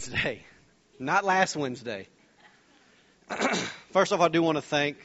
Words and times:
Wednesday, 0.00 0.42
not 0.98 1.26
last 1.26 1.56
Wednesday. 1.56 2.08
First 3.90 4.14
off, 4.14 4.20
I 4.20 4.28
do 4.28 4.42
want 4.42 4.56
to 4.56 4.62
thank 4.62 4.96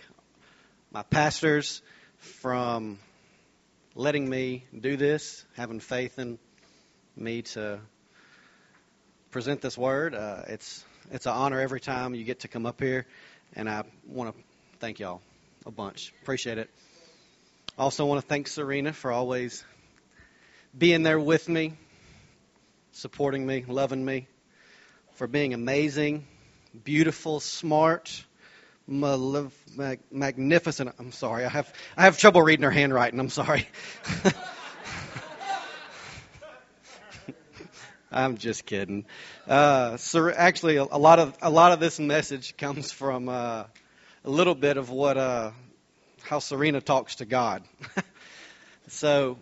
my 0.90 1.04
pastors 1.04 1.82
from 2.18 2.98
letting 3.94 4.30
me 4.30 4.64
do 4.80 4.96
this, 4.96 5.44
having 5.58 5.82
faith 5.82 6.18
in 6.18 6.40
me 7.18 7.42
to 7.42 7.82
present 9.32 9.60
this 9.60 9.78
word. 9.78 10.16
Uh, 10.16 10.44
it's 10.48 10.86
it's 11.12 11.26
an 11.26 11.34
honor 11.34 11.60
every 11.60 11.82
time 11.82 12.16
you 12.16 12.24
get 12.24 12.40
to 12.42 12.48
come 12.48 12.66
up 12.66 12.80
here, 12.80 13.06
and 13.54 13.70
I 13.70 13.84
want 14.08 14.34
to 14.34 14.44
thank 14.80 15.00
y'all 15.00 15.22
a 15.66 15.72
bunch. 15.72 16.14
Appreciate 16.22 16.58
it. 16.58 16.70
Also, 17.78 18.06
want 18.06 18.22
to 18.22 18.28
thank 18.28 18.48
Serena 18.48 18.94
for 18.94 19.12
always 19.12 19.62
being 20.78 21.04
there 21.04 21.20
with 21.20 21.50
me, 21.50 21.74
supporting 22.94 23.46
me, 23.46 23.66
loving 23.68 24.06
me, 24.06 24.28
for 25.16 25.28
being 25.28 25.54
amazing, 25.54 26.28
beautiful, 26.84 27.40
smart, 27.40 28.24
malev- 28.90 29.52
mag- 29.74 30.02
magnificent. 30.12 30.94
I'm 31.00 31.14
sorry, 31.14 31.46
I 31.46 31.50
have 31.50 31.74
I 31.96 32.04
have 32.04 32.18
trouble 32.18 32.42
reading 32.42 32.64
her 32.64 32.72
handwriting. 32.72 33.20
I'm 33.20 33.30
sorry. 33.30 33.68
I'm 38.12 38.38
just 38.38 38.66
kidding. 38.66 39.06
Uh, 39.48 39.98
actually, 40.38 40.76
a, 40.78 40.84
a, 40.84 41.00
lot 41.00 41.20
of 41.20 41.38
a 41.42 41.50
lot 41.50 41.72
of 41.72 41.80
this 41.80 42.00
message 42.00 42.56
comes 42.58 42.92
from 42.92 43.28
uh, 43.30 43.64
a 44.24 44.30
little 44.30 44.56
bit 44.56 44.78
of 44.78 44.90
what 44.90 45.18
uh, 45.18 45.52
how 46.24 46.40
Serena 46.40 46.82
talks 46.82 47.16
to 47.16 47.26
God. 47.26 47.64
so 48.90 49.38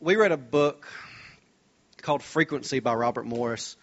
we 0.00 0.16
read 0.16 0.32
a 0.32 0.36
book 0.38 0.86
called 2.00 2.22
Frequency 2.22 2.80
by 2.80 2.94
Robert 2.94 3.26
Morris 3.26 3.76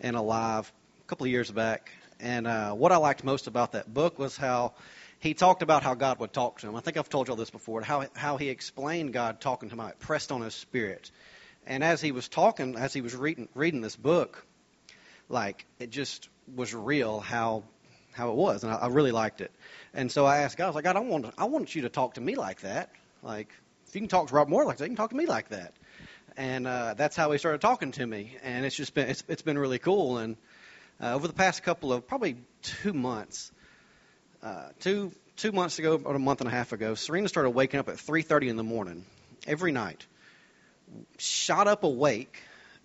and 0.00 0.16
Alive 0.16 0.72
couple 1.08 1.24
of 1.24 1.30
years 1.30 1.50
back. 1.50 1.90
And 2.20 2.46
uh, 2.46 2.72
what 2.72 2.92
I 2.92 2.98
liked 2.98 3.24
most 3.24 3.46
about 3.46 3.72
that 3.72 3.92
book 3.92 4.18
was 4.18 4.36
how 4.36 4.74
he 5.20 5.32
talked 5.32 5.62
about 5.62 5.82
how 5.82 5.94
God 5.94 6.20
would 6.20 6.34
talk 6.34 6.60
to 6.60 6.68
him. 6.68 6.76
I 6.76 6.80
think 6.80 6.98
I've 6.98 7.08
told 7.08 7.28
you 7.28 7.32
all 7.32 7.36
this 7.38 7.48
before, 7.48 7.80
how, 7.80 8.04
how 8.14 8.36
he 8.36 8.50
explained 8.50 9.14
God 9.14 9.40
talking 9.40 9.70
to 9.70 9.74
him, 9.74 9.80
it 9.88 9.98
pressed 9.98 10.30
on 10.30 10.42
his 10.42 10.54
spirit. 10.54 11.10
And 11.66 11.82
as 11.82 12.02
he 12.02 12.12
was 12.12 12.28
talking, 12.28 12.76
as 12.76 12.92
he 12.92 13.00
was 13.00 13.16
reading, 13.16 13.48
reading 13.54 13.80
this 13.80 13.96
book, 13.96 14.44
like, 15.30 15.64
it 15.78 15.88
just 15.88 16.28
was 16.54 16.74
real 16.74 17.20
how 17.20 17.64
how 18.12 18.30
it 18.30 18.36
was, 18.36 18.64
and 18.64 18.72
I, 18.72 18.76
I 18.76 18.86
really 18.88 19.12
liked 19.12 19.40
it. 19.40 19.52
And 19.94 20.10
so 20.12 20.26
I 20.26 20.38
asked 20.38 20.58
God, 20.58 20.64
I 20.64 20.68
was 20.68 20.74
like, 20.74 20.84
God, 20.84 20.96
I 20.96 21.00
want 21.00 21.32
I 21.38 21.44
want 21.44 21.74
you 21.74 21.82
to 21.82 21.88
talk 21.88 22.14
to 22.14 22.20
me 22.20 22.34
like 22.34 22.60
that. 22.62 22.90
Like, 23.22 23.48
if 23.86 23.94
you 23.94 24.02
can 24.02 24.08
talk 24.08 24.28
to 24.28 24.34
Rob 24.34 24.48
Moore 24.48 24.66
like 24.66 24.76
that, 24.76 24.84
you 24.84 24.90
can 24.90 24.96
talk 24.96 25.10
to 25.10 25.16
me 25.16 25.24
like 25.24 25.48
that 25.48 25.72
and 26.36 26.68
uh, 26.68 26.94
that's 26.94 27.16
how 27.16 27.32
he 27.32 27.38
started 27.38 27.60
talking 27.60 27.90
to 27.90 28.06
me. 28.06 28.36
And 28.44 28.64
it's 28.64 28.76
just 28.76 28.94
been 28.94 29.08
it's, 29.08 29.24
it's 29.26 29.42
been 29.42 29.58
really 29.58 29.80
cool. 29.80 30.18
And 30.18 30.36
uh, 31.00 31.14
over 31.14 31.26
the 31.26 31.34
past 31.34 31.62
couple 31.62 31.92
of 31.92 32.06
probably 32.06 32.36
two 32.62 32.92
months, 32.92 33.52
uh, 34.42 34.68
two 34.80 35.12
two 35.36 35.52
months 35.52 35.78
ago, 35.78 35.94
about 35.94 36.16
a 36.16 36.18
month 36.18 36.40
and 36.40 36.48
a 36.48 36.50
half 36.50 36.72
ago, 36.72 36.94
Serena 36.94 37.28
started 37.28 37.50
waking 37.50 37.80
up 37.80 37.88
at 37.88 37.96
3:30 37.96 38.48
in 38.48 38.56
the 38.56 38.64
morning 38.64 39.04
every 39.46 39.72
night, 39.72 40.06
shot 41.18 41.68
up 41.68 41.84
awake, 41.84 42.40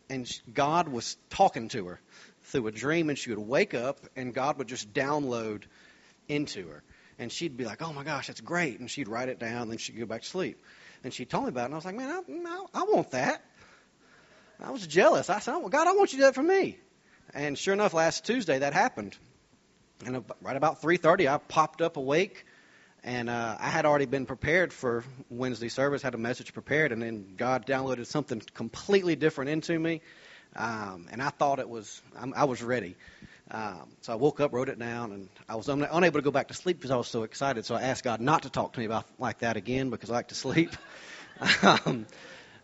and 0.10 0.30
God 0.54 0.88
was 0.88 1.18
talking 1.30 1.70
to 1.70 1.88
her 1.88 2.00
through 2.44 2.68
a 2.68 2.72
dream, 2.72 3.10
and 3.10 3.18
she 3.18 3.30
would 3.30 3.40
wake 3.40 3.74
up, 3.74 4.00
and 4.16 4.34
God 4.34 4.58
would 4.58 4.68
just 4.68 4.94
download 4.94 5.64
into 6.28 6.68
her. 6.68 6.84
And 7.20 7.32
she'd 7.32 7.58
be 7.58 7.66
like, 7.66 7.82
"Oh 7.82 7.94
my 7.94 8.04
gosh, 8.04 8.28
that's 8.28 8.42
great!" 8.42 8.80
And 8.80 8.90
she'd 8.90 9.08
write 9.08 9.30
it 9.30 9.40
down, 9.40 9.64
and 9.64 9.72
then 9.72 9.78
she'd 9.78 9.98
go 9.98 10.06
back 10.06 10.22
to 10.24 10.28
sleep. 10.28 10.58
And 11.04 11.14
she 11.14 11.26
told 11.26 11.46
me 11.46 11.50
about 11.50 11.64
it, 11.64 11.66
and 11.66 11.74
I 11.74 11.78
was 11.78 11.86
like, 11.86 11.96
man, 11.96 12.10
I, 12.10 12.66
I 12.74 12.84
want 12.84 13.12
that. 13.12 13.44
I 14.64 14.72
was 14.72 14.88
jealous. 14.88 15.30
I 15.30 15.40
said, 15.40 15.54
oh, 15.56 15.68
God, 15.68 15.88
I 15.88 15.92
want 15.94 16.14
you 16.14 16.20
to 16.20 16.22
do 16.22 16.26
that 16.28 16.36
for 16.36 16.44
me. 16.44 16.78
And 17.34 17.58
sure 17.58 17.74
enough, 17.74 17.94
last 17.94 18.26
Tuesday 18.26 18.60
that 18.60 18.74
happened. 18.74 19.18
And 20.06 20.24
right 20.42 20.56
about 20.56 20.82
3:30, 20.82 21.28
I 21.28 21.38
popped 21.38 21.82
up 21.82 21.98
awake, 21.98 22.46
and 23.04 23.30
uh, 23.30 23.58
I 23.60 23.70
had 23.70 23.86
already 23.86 24.06
been 24.06 24.26
prepared 24.26 24.72
for 24.72 25.04
Wednesday 25.30 25.70
service. 25.70 26.02
Had 26.02 26.14
a 26.14 26.20
message 26.20 26.54
prepared, 26.54 26.92
and 26.92 27.02
then 27.02 27.34
God 27.38 27.66
downloaded 27.66 28.06
something 28.06 28.42
completely 28.54 29.16
different 29.16 29.50
into 29.50 29.80
me, 29.80 30.02
um, 30.56 31.08
and 31.12 31.22
I 31.22 31.30
thought 31.30 31.60
it 31.60 31.70
was 31.70 32.02
I'm, 32.20 32.34
I 32.36 32.44
was 32.44 32.62
ready. 32.62 32.96
Um, 33.50 33.90
so 34.02 34.14
I 34.14 34.16
woke 34.16 34.40
up, 34.40 34.54
wrote 34.54 34.70
it 34.70 34.80
down, 34.80 35.12
and 35.12 35.30
I 35.50 35.56
was 35.56 35.70
un- 35.70 35.88
unable 35.90 36.20
to 36.20 36.24
go 36.24 36.32
back 36.32 36.50
to 36.50 36.54
sleep 36.54 36.78
because 36.78 36.92
I 36.92 36.98
was 36.98 37.08
so 37.08 37.24
excited. 37.24 37.66
So 37.66 37.76
I 37.76 37.84
asked 37.84 38.04
God 38.04 38.22
not 38.22 38.44
to 38.44 38.50
talk 38.50 38.74
to 38.74 38.80
me 38.80 38.86
about 38.86 39.06
like 39.20 39.40
that 39.40 39.58
again 39.58 39.90
because 39.90 40.10
I 40.10 40.14
like 40.14 40.30
to 40.30 40.36
sleep. 40.36 40.72
um, 41.64 42.06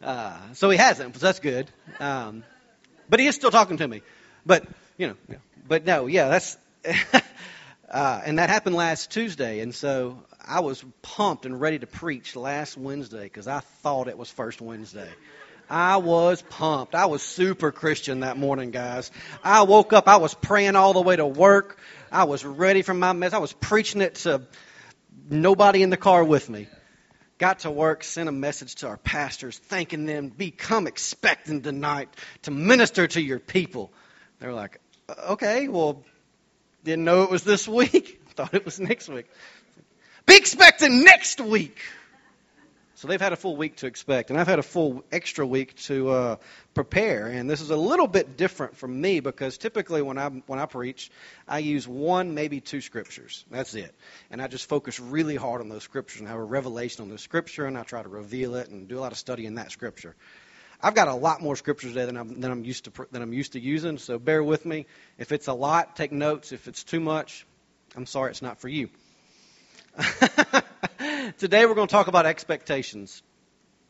uh, 0.01 0.37
so 0.53 0.69
He 0.69 0.77
hasn't, 0.77 1.15
so 1.15 1.25
that's 1.25 1.39
good. 1.39 1.69
Um, 1.99 2.43
but 3.09 3.19
He 3.19 3.27
is 3.27 3.35
still 3.35 3.51
talking 3.51 3.77
to 3.77 3.87
me. 3.87 4.01
But 4.45 4.65
you 4.97 5.07
know, 5.07 5.15
yeah. 5.29 5.37
but 5.67 5.85
no, 5.85 6.07
yeah, 6.07 6.29
that's. 6.29 6.57
uh, 7.89 8.21
and 8.25 8.39
that 8.39 8.49
happened 8.49 8.75
last 8.75 9.11
Tuesday, 9.11 9.59
and 9.59 9.75
so 9.75 10.23
I 10.45 10.61
was 10.61 10.83
pumped 11.01 11.45
and 11.45 11.59
ready 11.59 11.79
to 11.79 11.87
preach 11.87 12.35
last 12.35 12.77
Wednesday 12.77 13.23
because 13.23 13.47
I 13.47 13.59
thought 13.59 14.07
it 14.07 14.17
was 14.17 14.29
first 14.29 14.61
Wednesday. 14.61 15.09
I 15.69 15.97
was 15.97 16.41
pumped. 16.41 16.95
I 16.95 17.05
was 17.05 17.21
super 17.21 17.71
Christian 17.71 18.21
that 18.21 18.37
morning, 18.37 18.71
guys. 18.71 19.11
I 19.43 19.61
woke 19.63 19.93
up, 19.93 20.07
I 20.07 20.17
was 20.17 20.33
praying 20.33 20.75
all 20.75 20.93
the 20.93 21.01
way 21.01 21.15
to 21.15 21.27
work. 21.27 21.77
I 22.11 22.23
was 22.23 22.43
ready 22.43 22.81
for 22.81 22.95
my 22.95 23.13
mess. 23.13 23.33
I 23.33 23.37
was 23.37 23.53
preaching 23.53 24.01
it 24.01 24.15
to 24.15 24.41
nobody 25.29 25.83
in 25.83 25.91
the 25.91 25.97
car 25.97 26.23
with 26.23 26.49
me. 26.49 26.67
Got 27.37 27.59
to 27.59 27.71
work, 27.71 28.03
sent 28.03 28.27
a 28.27 28.31
message 28.31 28.75
to 28.75 28.87
our 28.87 28.97
pastors, 28.97 29.57
thanking 29.57 30.05
them, 30.05 30.29
become 30.29 30.87
expectant 30.87 31.63
tonight 31.63 32.09
to 32.41 32.51
minister 32.51 33.07
to 33.07 33.21
your 33.21 33.39
people. 33.39 33.93
They're 34.39 34.53
like, 34.53 34.79
okay, 35.29 35.67
well, 35.67 36.03
didn't 36.83 37.05
know 37.05 37.23
it 37.23 37.29
was 37.29 37.43
this 37.43 37.67
week. 37.67 38.21
Thought 38.35 38.53
it 38.53 38.65
was 38.65 38.79
next 38.79 39.09
week. 39.09 39.25
Be 40.25 40.37
expecting 40.37 41.03
next 41.03 41.41
week. 41.41 41.77
So 42.99 43.07
they've 43.07 43.21
had 43.21 43.31
a 43.31 43.37
full 43.37 43.55
week 43.55 43.77
to 43.77 43.87
expect, 43.87 44.29
and 44.29 44.37
I've 44.37 44.47
had 44.47 44.59
a 44.59 44.63
full 44.63 45.05
extra 45.09 45.47
week 45.47 45.73
to 45.83 46.09
uh, 46.09 46.35
prepare. 46.73 47.27
And 47.27 47.49
this 47.49 47.61
is 47.61 47.69
a 47.69 47.77
little 47.77 48.07
bit 48.07 48.35
different 48.35 48.75
from 48.75 48.99
me 48.99 49.21
because 49.21 49.57
typically 49.57 50.01
when 50.01 50.17
I 50.17 50.27
when 50.27 50.59
I 50.59 50.65
preach, 50.65 51.09
I 51.47 51.59
use 51.59 51.87
one, 51.87 52.33
maybe 52.33 52.59
two 52.59 52.81
scriptures. 52.81 53.45
That's 53.49 53.73
it, 53.73 53.95
and 54.31 54.41
I 54.41 54.47
just 54.47 54.67
focus 54.67 54.99
really 54.99 55.37
hard 55.37 55.61
on 55.61 55.69
those 55.69 55.83
scriptures 55.83 56.19
and 56.19 56.27
have 56.27 56.39
a 56.39 56.43
revelation 56.43 57.01
on 57.03 57.09
the 57.09 57.17
scripture, 57.17 57.65
and 57.65 57.77
I 57.77 57.83
try 57.83 58.03
to 58.03 58.09
reveal 58.09 58.55
it 58.55 58.67
and 58.67 58.89
do 58.89 58.99
a 58.99 59.01
lot 59.01 59.13
of 59.13 59.17
study 59.17 59.45
in 59.45 59.55
that 59.55 59.71
scripture. 59.71 60.13
I've 60.81 60.95
got 60.95 61.09
a 61.09 61.13
lot 61.13 61.41
more 61.41 61.55
scriptures 61.55 61.91
today 61.91 62.05
than 62.05 62.15
I'm, 62.15 62.39
than 62.39 62.51
I'm 62.51 62.63
used 62.63 62.85
to 62.85 63.07
than 63.11 63.21
I'm 63.21 63.33
used 63.33 63.53
to 63.53 63.59
using. 63.59 63.97
So 63.97 64.17
bear 64.17 64.41
with 64.41 64.65
me. 64.65 64.85
If 65.17 65.31
it's 65.31 65.47
a 65.47 65.53
lot, 65.53 65.95
take 65.95 66.11
notes. 66.11 66.53
If 66.53 66.67
it's 66.67 66.83
too 66.83 67.01
much, 67.01 67.45
I'm 67.95 68.05
sorry, 68.05 68.31
it's 68.31 68.41
not 68.41 68.59
for 68.59 68.69
you. 68.69 68.89
Today 71.37 71.65
we're 71.65 71.75
going 71.75 71.87
to 71.87 71.91
talk 71.91 72.07
about 72.07 72.25
expectations. 72.25 73.21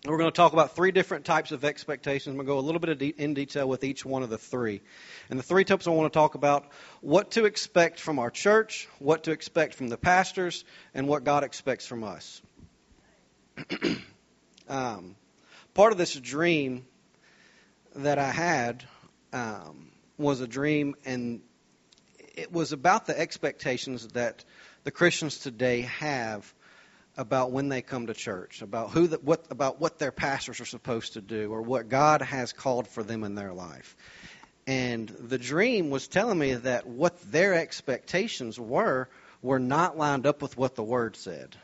We're 0.05 0.17
going 0.17 0.31
to 0.31 0.35
talk 0.35 0.53
about 0.53 0.75
three 0.75 0.91
different 0.91 1.25
types 1.25 1.51
of 1.51 1.65
expectations. 1.65 2.31
I'm 2.31 2.37
going 2.37 2.47
to 2.47 2.53
go 2.53 2.59
a 2.59 2.61
little 2.61 2.79
bit 2.79 3.01
in 3.01 3.33
detail 3.33 3.67
with 3.67 3.83
each 3.83 4.05
one 4.05 4.23
of 4.23 4.29
the 4.29 4.37
three. 4.37 4.81
And 5.29 5.37
the 5.37 5.43
three 5.43 5.65
types 5.65 5.87
I 5.87 5.91
want 5.91 6.11
to 6.11 6.17
talk 6.17 6.35
about 6.35 6.71
what 7.01 7.31
to 7.31 7.43
expect 7.43 7.99
from 7.99 8.17
our 8.17 8.31
church, 8.31 8.87
what 8.99 9.25
to 9.25 9.31
expect 9.31 9.75
from 9.75 9.89
the 9.89 9.97
pastors, 9.97 10.63
and 10.93 11.07
what 11.07 11.25
God 11.25 11.43
expects 11.43 11.85
from 11.85 12.05
us. 12.05 12.41
um, 14.69 15.15
part 15.79 15.93
of 15.93 15.97
this 15.97 16.13
dream 16.13 16.85
that 17.95 18.19
I 18.19 18.31
had 18.31 18.83
um, 19.31 19.91
was 20.17 20.41
a 20.41 20.47
dream, 20.47 20.93
and 21.05 21.39
it 22.35 22.51
was 22.51 22.73
about 22.73 23.05
the 23.05 23.17
expectations 23.17 24.05
that 24.09 24.43
the 24.83 24.91
Christians 24.91 25.37
today 25.37 25.83
have 25.83 26.53
about 27.15 27.53
when 27.53 27.69
they 27.69 27.81
come 27.81 28.07
to 28.07 28.13
church, 28.13 28.61
about 28.61 28.89
who 28.89 29.07
the, 29.07 29.19
what 29.19 29.45
about 29.51 29.79
what 29.79 29.99
their 29.99 30.11
pastors 30.11 30.59
are 30.59 30.65
supposed 30.65 31.13
to 31.13 31.21
do 31.21 31.49
or 31.49 31.61
what 31.61 31.87
God 31.87 32.23
has 32.23 32.51
called 32.51 32.85
for 32.85 33.01
them 33.01 33.23
in 33.23 33.35
their 33.35 33.53
life. 33.53 33.95
And 34.67 35.07
the 35.07 35.37
dream 35.37 35.91
was 35.91 36.09
telling 36.09 36.37
me 36.37 36.55
that 36.55 36.87
what 36.87 37.31
their 37.31 37.53
expectations 37.53 38.59
were 38.59 39.07
were 39.41 39.59
not 39.59 39.97
lined 39.97 40.27
up 40.27 40.41
with 40.41 40.57
what 40.57 40.75
the 40.75 40.83
word 40.83 41.15
said. 41.15 41.55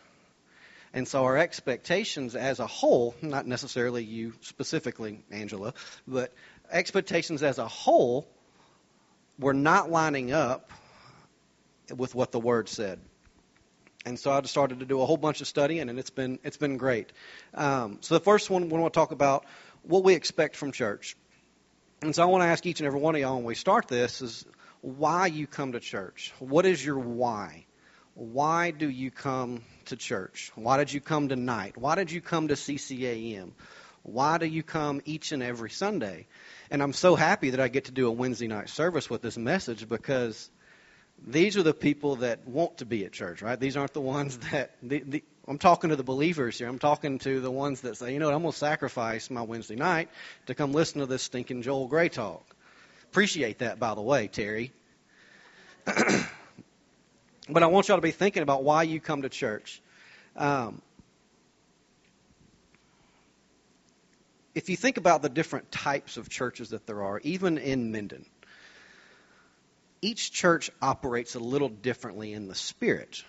And 0.96 1.08
so 1.08 1.26
our 1.26 1.38
expectations 1.38 2.36
as 2.36 2.60
a 2.60 2.66
whole, 2.66 3.14
not 3.22 3.46
necessarily 3.46 4.04
you 4.04 4.34
specifically, 4.42 5.24
Angela, 5.30 5.76
but 6.08 6.34
expectations 6.72 7.44
as 7.44 7.60
a 7.60 7.68
whole 7.68 8.28
were 9.38 9.54
not 9.54 9.92
lining 9.92 10.32
up 10.32 10.72
with 11.96 12.16
what 12.16 12.32
the 12.32 12.40
word 12.40 12.68
said 12.68 13.00
and 14.06 14.20
so 14.20 14.32
I 14.32 14.40
just 14.42 14.54
started 14.54 14.80
to 14.80 14.86
do 14.86 15.02
a 15.02 15.06
whole 15.06 15.18
bunch 15.18 15.42
of 15.42 15.48
studying, 15.48 15.90
and 15.90 15.98
it's 16.00 16.12
been 16.12 16.40
it's 16.44 16.58
been 16.58 16.78
great. 16.78 17.12
Um, 17.54 17.98
so 18.02 18.14
the 18.14 18.24
first 18.24 18.50
one 18.50 18.70
we 18.70 18.78
want 18.78 18.94
to 18.94 18.98
talk 18.98 19.12
about 19.12 19.46
what 19.82 20.04
we 20.04 20.14
expect 20.14 20.56
from 20.56 20.72
church, 20.72 21.18
and 22.02 22.16
so 22.16 22.22
I 22.22 22.26
want 22.28 22.44
to 22.44 22.48
ask 22.48 22.66
each 22.66 22.80
and 22.80 22.88
every 22.88 23.00
one 23.00 23.16
of 23.16 23.22
y'all 23.22 23.36
when 23.36 23.46
we 23.46 23.56
start 23.56 23.88
this 23.88 24.22
is 24.22 24.46
why 24.82 25.26
you 25.26 25.48
come 25.48 25.72
to 25.72 25.80
church. 25.80 26.32
What 26.40 26.66
is 26.66 26.86
your 26.86 27.00
why? 27.00 27.66
Why 28.16 28.72
do 28.72 28.90
you 28.90 29.12
come 29.12 29.62
to 29.86 29.98
church? 29.98 30.50
Why 30.56 30.78
did 30.78 30.92
you 30.92 31.02
come 31.02 31.28
tonight? 31.28 31.76
Why 31.76 31.96
did 31.96 32.12
you 32.12 32.22
come 32.22 32.48
to 32.48 32.54
CCAM? 32.54 33.52
Why 34.04 34.38
do 34.38 34.46
you 34.46 34.64
come 34.64 35.02
each 35.04 35.34
and 35.34 35.44
every 35.44 35.70
Sunday? 35.70 36.28
And 36.72 36.82
I'm 36.82 36.94
so 36.94 37.16
happy 37.16 37.50
that 37.50 37.60
I 37.60 37.68
get 37.68 37.86
to 37.86 37.92
do 37.92 38.08
a 38.08 38.12
Wednesday 38.12 38.48
night 38.48 38.70
service 38.70 39.10
with 39.10 39.22
this 39.22 39.38
message 39.38 39.90
because 39.90 40.50
these 41.28 41.58
are 41.58 41.64
the 41.64 41.74
people 41.74 42.18
that 42.18 42.48
want 42.48 42.78
to 42.78 42.86
be 42.86 43.04
at 43.04 43.12
church, 43.12 43.42
right? 43.42 43.60
These 43.60 43.76
aren't 43.76 43.94
the 43.94 44.02
ones 44.02 44.38
that 44.52 44.72
the, 44.82 45.00
the, 45.00 45.24
I'm 45.46 45.58
talking 45.58 45.90
to 45.90 45.98
the 45.98 46.04
believers 46.04 46.58
here. 46.58 46.70
I'm 46.70 46.80
talking 46.80 47.20
to 47.20 47.42
the 47.42 47.52
ones 47.52 47.82
that 47.82 47.98
say, 47.98 48.14
you 48.14 48.20
know 48.20 48.28
what, 48.28 48.36
I'm 48.36 48.44
going 48.44 48.54
to 48.54 48.58
sacrifice 48.58 49.30
my 49.30 49.42
Wednesday 49.42 49.76
night 49.76 50.10
to 50.46 50.56
come 50.56 50.72
listen 50.72 51.02
to 51.02 51.06
this 51.06 51.24
stinking 51.24 51.64
Joel 51.64 51.88
Gray 51.88 52.08
talk. 52.08 52.46
Appreciate 53.12 53.60
that, 53.60 53.78
by 53.78 53.94
the 53.94 54.02
way, 54.02 54.28
Terry. 54.28 54.72
but 57.50 57.64
I 57.64 57.68
want 57.68 57.88
y'all 57.88 57.98
to 57.98 58.02
be 58.02 58.12
thinking 58.12 58.44
about 58.44 58.64
why 58.64 58.84
you 58.84 59.00
come 59.00 59.22
to 59.22 59.30
church. 59.30 59.82
Um, 60.36 60.82
if 64.54 64.70
you 64.70 64.78
think 64.78 64.98
about 64.98 65.22
the 65.22 65.30
different 65.30 65.72
types 65.72 66.18
of 66.18 66.30
churches 66.30 66.70
that 66.70 66.88
there 66.88 67.04
are, 67.04 67.20
even 67.24 67.58
in 67.58 67.92
Minden, 67.92 68.26
each 70.02 70.32
church 70.32 70.72
operates 70.82 71.36
a 71.36 71.40
little 71.40 71.70
differently 71.70 72.34
in 72.34 72.48
the 72.48 72.56
spirit. 72.56 73.24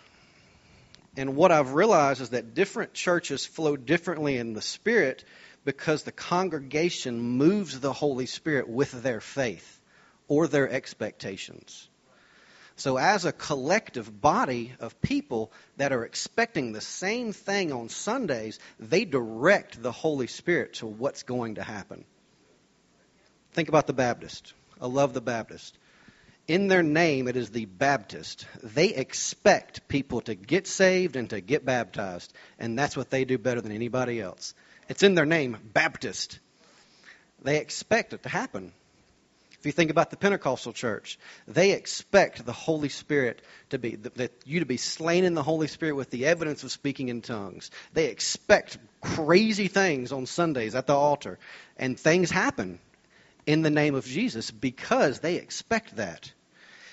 And 1.17 1.35
what 1.35 1.51
I've 1.51 1.73
realized 1.73 2.21
is 2.21 2.31
that 2.31 2.55
different 2.55 2.93
churches 2.93 3.47
flow 3.47 3.77
differently 3.77 4.37
in 4.37 4.53
the 4.53 4.61
Spirit 4.61 5.25
because 5.65 6.03
the 6.03 6.13
congregation 6.13 7.19
moves 7.19 7.81
the 7.81 7.93
Holy 7.93 8.27
Spirit 8.27 8.69
with 8.69 9.03
their 9.03 9.21
faith 9.21 9.81
or 10.29 10.47
their 10.47 10.69
expectations. 10.69 11.89
So, 12.77 12.99
as 12.99 13.25
a 13.25 13.33
collective 13.33 14.21
body 14.21 14.75
of 14.81 15.01
people 15.01 15.51
that 15.79 15.93
are 15.93 16.05
expecting 16.05 16.73
the 16.73 16.81
same 16.81 17.33
thing 17.33 17.73
on 17.73 17.89
Sundays, 17.89 18.59
they 18.79 19.05
direct 19.05 19.83
the 19.83 19.93
Holy 19.93 20.27
Spirit 20.27 20.75
to 20.75 20.87
what's 20.87 21.23
going 21.23 21.55
to 21.55 21.63
happen. 21.63 22.05
Think 23.53 23.69
about 23.69 23.87
the 23.87 23.95
Baptist. 23.95 24.53
I 24.81 24.87
love 24.87 25.15
the 25.15 25.23
Baptist 25.23 25.79
in 26.49 26.69
their 26.69 26.83
name, 26.83 27.27
it 27.29 27.37
is 27.37 27.51
the 27.51 27.65
Baptist. 27.65 28.47
They 28.63 28.89
expect 28.89 29.89
people 29.89 30.21
to 30.23 30.35
get 30.35 30.67
saved 30.67 31.17
and 31.17 31.29
to 31.31 31.41
get 31.41 31.65
baptized, 31.65 32.33
and 32.59 32.79
that's 32.79 32.97
what 32.97 33.11
they 33.11 33.25
do 33.25 33.39
better 33.39 33.61
than 33.61 33.73
anybody 33.73 34.21
else. 34.21 34.55
It's 34.89 35.03
in 35.03 35.15
their 35.15 35.27
name, 35.27 35.57
Baptist. 35.73 36.39
They 37.43 37.59
expect 37.59 38.13
it 38.13 38.23
to 38.23 38.29
happen. 38.29 38.73
If 39.59 39.67
you 39.67 39.73
think 39.73 39.91
about 39.91 40.11
the 40.11 40.17
Pentecostal 40.17 40.73
church, 40.73 41.19
they 41.49 41.73
expect 41.73 42.45
the 42.45 42.53
Holy 42.53 42.89
Spirit 42.89 43.43
to 43.71 43.79
be 43.79 43.97
that 43.97 44.33
you 44.45 44.61
to 44.61 44.67
be 44.67 44.77
slain 44.77 45.25
in 45.25 45.35
the 45.35 45.43
Holy 45.43 45.67
Spirit 45.67 45.97
with 45.97 46.11
the 46.11 46.27
evidence 46.27 46.63
of 46.63 46.71
speaking 46.71 47.09
in 47.09 47.23
tongues. 47.23 47.71
They 47.93 48.07
expect 48.07 48.79
crazy 49.01 49.69
things 49.69 50.13
on 50.13 50.27
Sundays 50.27 50.75
at 50.75 50.87
the 50.87 50.95
altar, 50.95 51.39
and 51.77 51.99
things 51.99 52.31
happen 52.31 52.79
in 53.47 53.63
the 53.63 53.71
name 53.71 53.95
of 53.95 54.05
Jesus 54.05 54.51
because 54.51 55.21
they 55.21 55.37
expect 55.37 55.97
that. 55.97 56.31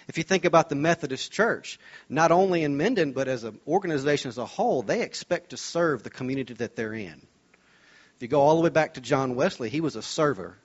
If 0.07 0.17
you 0.17 0.23
think 0.23 0.45
about 0.45 0.69
the 0.69 0.75
Methodist 0.75 1.31
Church, 1.31 1.79
not 2.09 2.31
only 2.31 2.63
in 2.63 2.77
Minden, 2.77 3.13
but 3.13 3.27
as 3.27 3.43
an 3.43 3.59
organization 3.67 4.29
as 4.29 4.37
a 4.37 4.45
whole, 4.45 4.81
they 4.81 5.01
expect 5.01 5.51
to 5.51 5.57
serve 5.57 6.03
the 6.03 6.09
community 6.09 6.53
that 6.55 6.75
they're 6.75 6.93
in. 6.93 7.25
If 8.17 8.21
you 8.21 8.27
go 8.27 8.41
all 8.41 8.57
the 8.57 8.63
way 8.63 8.69
back 8.69 8.95
to 8.95 9.01
John 9.01 9.35
Wesley, 9.35 9.69
he 9.69 9.81
was 9.81 9.95
a 9.95 10.01
server. 10.01 10.57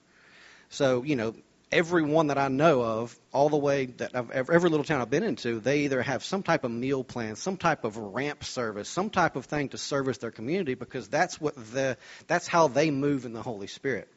So, 0.69 1.03
you 1.03 1.15
know, 1.15 1.33
everyone 1.71 2.27
that 2.27 2.37
I 2.37 2.47
know 2.47 2.81
of, 2.81 3.17
all 3.31 3.49
the 3.49 3.57
way 3.57 3.85
that 3.85 4.15
I've, 4.15 4.31
every 4.31 4.69
little 4.69 4.83
town 4.83 5.01
I've 5.01 5.09
been 5.09 5.23
into, 5.23 5.59
they 5.59 5.81
either 5.81 6.01
have 6.01 6.23
some 6.23 6.43
type 6.43 6.63
of 6.63 6.71
meal 6.71 7.03
plan, 7.03 7.35
some 7.35 7.57
type 7.57 7.83
of 7.83 7.97
ramp 7.97 8.43
service, 8.43 8.89
some 8.89 9.09
type 9.09 9.35
of 9.35 9.45
thing 9.45 9.69
to 9.69 9.77
service 9.77 10.17
their 10.17 10.31
community 10.31 10.73
because 10.73 11.07
that's 11.07 11.39
what 11.39 11.55
the 11.73 11.97
that's 12.27 12.47
how 12.47 12.67
they 12.67 12.91
move 12.91 13.25
in 13.25 13.33
the 13.33 13.41
Holy 13.41 13.67
Spirit. 13.67 14.07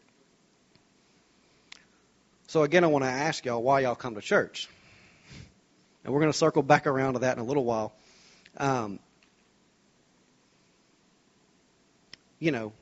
So 2.49 2.63
again, 2.63 2.85
I 2.85 2.89
want 2.89 3.05
to 3.05 3.11
ask 3.11 3.45
y'all 3.45 3.63
why 3.63 3.81
y'all 3.81 3.95
come 3.95 4.15
to 4.15 4.21
church. 4.21 4.69
And 6.05 6.13
we're 6.13 6.21
going 6.21 6.33
to 6.33 6.39
circle 6.39 6.63
back 6.63 6.87
around 6.87 7.15
to 7.15 7.21
that 7.21 7.37
in 7.37 7.43
a 7.43 7.47
little 7.47 7.65
while. 7.65 7.93
Um, 8.57 8.99
you 12.39 12.51
know, 12.51 12.73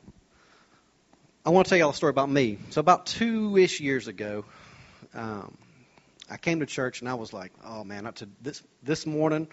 I 1.44 1.50
want 1.50 1.66
to 1.66 1.68
tell 1.68 1.78
y'all 1.78 1.90
a 1.90 1.94
story 1.94 2.10
about 2.10 2.30
me. 2.30 2.58
So 2.70 2.80
about 2.80 3.06
two-ish 3.06 3.80
years 3.80 4.08
ago, 4.08 4.44
um, 5.14 5.56
I 6.30 6.36
came 6.36 6.60
to 6.60 6.66
church 6.66 7.00
and 7.00 7.08
I 7.08 7.14
was 7.14 7.32
like, 7.32 7.52
"Oh 7.64 7.84
man, 7.84 8.10
to 8.14 8.28
this 8.40 8.62
this 8.82 9.06
morning, 9.06 9.48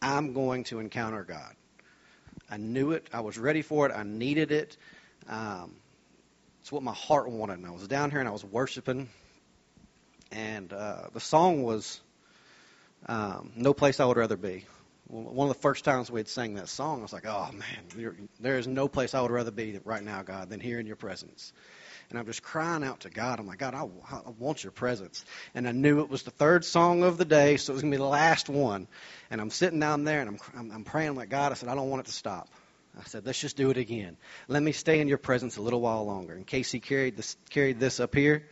I'm 0.00 0.32
going 0.32 0.64
to 0.64 0.78
encounter 0.78 1.24
God." 1.24 1.54
I 2.50 2.58
knew 2.58 2.92
it. 2.92 3.08
I 3.12 3.20
was 3.20 3.38
ready 3.38 3.62
for 3.62 3.86
it. 3.86 3.92
I 3.96 4.02
needed 4.02 4.52
it. 4.52 4.76
Um, 5.28 5.76
it's 6.60 6.70
what 6.70 6.82
my 6.82 6.92
heart 6.92 7.30
wanted. 7.30 7.54
And 7.54 7.66
I 7.66 7.70
was 7.70 7.88
down 7.88 8.10
here 8.10 8.20
and 8.20 8.28
I 8.28 8.32
was 8.32 8.44
worshiping, 8.44 9.08
and 10.30 10.72
uh, 10.72 11.08
the 11.12 11.20
song 11.20 11.62
was 11.62 12.00
um, 13.06 13.52
no 13.56 13.74
place 13.74 14.00
I 14.00 14.04
would 14.04 14.16
rather 14.16 14.36
be. 14.36 14.64
One 15.08 15.48
of 15.48 15.54
the 15.54 15.60
first 15.60 15.84
times 15.84 16.10
we 16.10 16.20
had 16.20 16.28
sang 16.28 16.54
that 16.54 16.68
song, 16.68 17.00
I 17.00 17.02
was 17.02 17.12
like, 17.12 17.26
oh 17.26 17.50
man, 17.52 18.28
there 18.40 18.58
is 18.58 18.66
no 18.66 18.88
place 18.88 19.14
I 19.14 19.20
would 19.20 19.30
rather 19.30 19.50
be 19.50 19.78
right 19.84 20.02
now, 20.02 20.22
God, 20.22 20.48
than 20.48 20.60
here 20.60 20.78
in 20.78 20.86
your 20.86 20.96
presence. 20.96 21.52
And 22.10 22.18
I'm 22.18 22.26
just 22.26 22.42
crying 22.42 22.84
out 22.84 23.00
to 23.00 23.10
God. 23.10 23.40
I'm 23.40 23.46
like, 23.46 23.58
God, 23.58 23.74
I, 23.74 23.82
I 23.82 24.30
want 24.38 24.62
your 24.62 24.70
presence. 24.70 25.24
And 25.54 25.66
I 25.66 25.72
knew 25.72 26.00
it 26.00 26.10
was 26.10 26.22
the 26.22 26.30
third 26.30 26.64
song 26.64 27.02
of 27.02 27.18
the 27.18 27.24
day, 27.24 27.56
so 27.56 27.72
it 27.72 27.74
was 27.74 27.82
going 27.82 27.92
to 27.92 27.96
be 27.96 28.02
the 28.02 28.08
last 28.08 28.48
one. 28.48 28.86
And 29.30 29.40
I'm 29.40 29.50
sitting 29.50 29.80
down 29.80 30.04
there 30.04 30.20
and 30.20 30.28
I'm, 30.28 30.38
I'm, 30.58 30.70
I'm 30.70 30.84
praying 30.84 31.14
like, 31.14 31.30
God, 31.30 31.52
I 31.52 31.54
said, 31.54 31.68
I 31.68 31.74
don't 31.74 31.88
want 31.88 32.00
it 32.00 32.06
to 32.06 32.12
stop. 32.12 32.48
I 32.98 33.04
said, 33.04 33.24
let's 33.24 33.40
just 33.40 33.56
do 33.56 33.70
it 33.70 33.78
again. 33.78 34.18
Let 34.48 34.62
me 34.62 34.72
stay 34.72 35.00
in 35.00 35.08
your 35.08 35.18
presence 35.18 35.56
a 35.56 35.62
little 35.62 35.80
while 35.80 36.04
longer. 36.04 36.34
And 36.34 36.46
Casey 36.46 36.78
carried 36.78 37.16
this, 37.16 37.36
carried 37.48 37.80
this 37.80 38.00
up 38.00 38.14
here, 38.14 38.46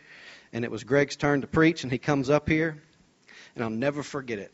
and 0.51 0.65
it 0.65 0.71
was 0.71 0.83
Greg's 0.83 1.15
turn 1.15 1.41
to 1.41 1.47
preach, 1.47 1.83
and 1.83 1.91
he 1.91 1.99
comes 1.99 2.31
up 2.31 2.49
here, 2.49 2.81
and 3.53 3.63
I'll 3.63 3.69
never 3.69 4.01
forget 4.01 4.39
it. 4.39 4.51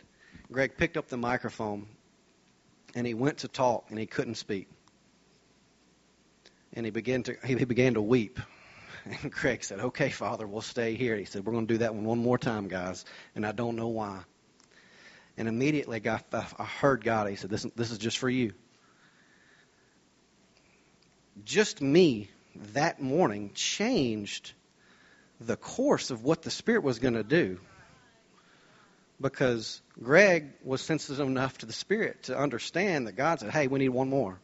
Greg 0.52 0.78
picked 0.78 0.98
up 0.98 1.08
the 1.08 1.18
microphone 1.18 1.88
and 2.96 3.06
he 3.06 3.14
went 3.14 3.40
to 3.40 3.48
talk 3.48 3.86
and 3.90 4.00
he 4.00 4.06
couldn't 4.06 4.36
speak. 4.36 4.68
And 6.74 6.86
he 6.86 6.92
began 6.92 7.24
to 7.24 7.36
he 7.46 7.56
began 7.66 7.96
to 7.96 8.02
weep. 8.02 8.40
And 9.22 9.32
Greg 9.32 9.64
said, 9.64 9.80
"Okay, 9.80 10.10
Father, 10.10 10.48
we'll 10.48 10.62
stay 10.62 10.96
here." 10.96 11.16
He 11.16 11.26
said, 11.26 11.46
"We're 11.46 11.54
going 11.54 11.68
to 11.68 11.74
do 11.74 11.78
that 11.80 11.94
one 11.94 12.04
one 12.06 12.20
more 12.20 12.38
time, 12.38 12.68
guys." 12.68 13.06
And 13.36 13.46
I 13.46 13.52
don't 13.52 13.76
know 13.76 13.88
why. 13.88 14.22
And 15.38 15.48
immediately, 15.48 16.02
I, 16.08 16.20
I 16.34 16.64
heard 16.64 17.04
God. 17.04 17.30
He 17.30 17.36
said, 17.36 17.50
"This 17.50 17.64
this 17.76 17.92
is 17.92 17.98
just 17.98 18.18
for 18.18 18.30
you." 18.30 18.54
Just 21.44 21.82
me 21.82 22.30
that 22.74 23.02
morning 23.02 23.52
changed 23.54 24.54
the 25.40 25.56
course 25.56 26.10
of 26.10 26.24
what 26.24 26.42
the 26.42 26.50
Spirit 26.50 26.84
was 26.84 26.98
going 26.98 27.14
to 27.14 27.24
do 27.24 27.60
because 29.22 29.82
Greg 30.02 30.54
was 30.64 30.82
sensitive 30.82 31.28
enough 31.28 31.58
to 31.60 31.66
the 31.66 31.74
Spirit 31.74 32.24
to 32.24 32.38
understand 32.38 33.08
that 33.08 33.14
God 33.14 33.40
said, 33.40 33.52
"Hey, 33.52 33.68
we 33.68 33.80
need 33.80 33.90
one 33.90 34.10
more." 34.10 34.40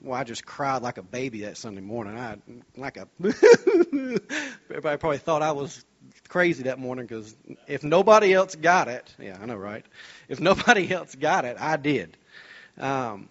Well, 0.00 0.18
I 0.18 0.24
just 0.24 0.44
cried 0.44 0.82
like 0.82 0.98
a 0.98 1.02
baby 1.02 1.42
that 1.42 1.56
Sunday 1.56 1.80
morning. 1.80 2.18
I 2.18 2.36
like 2.76 2.96
a 2.96 3.08
everybody 3.24 4.96
probably 4.98 5.18
thought 5.18 5.42
I 5.42 5.52
was 5.52 5.84
crazy 6.28 6.64
that 6.64 6.78
morning 6.78 7.06
because 7.06 7.34
if 7.66 7.82
nobody 7.82 8.32
else 8.32 8.54
got 8.54 8.88
it, 8.88 9.14
yeah, 9.18 9.38
I 9.40 9.46
know, 9.46 9.56
right? 9.56 9.84
If 10.28 10.40
nobody 10.50 10.92
else 10.92 11.14
got 11.14 11.44
it, 11.44 11.56
I 11.58 11.76
did. 11.76 12.16
Um, 12.78 13.28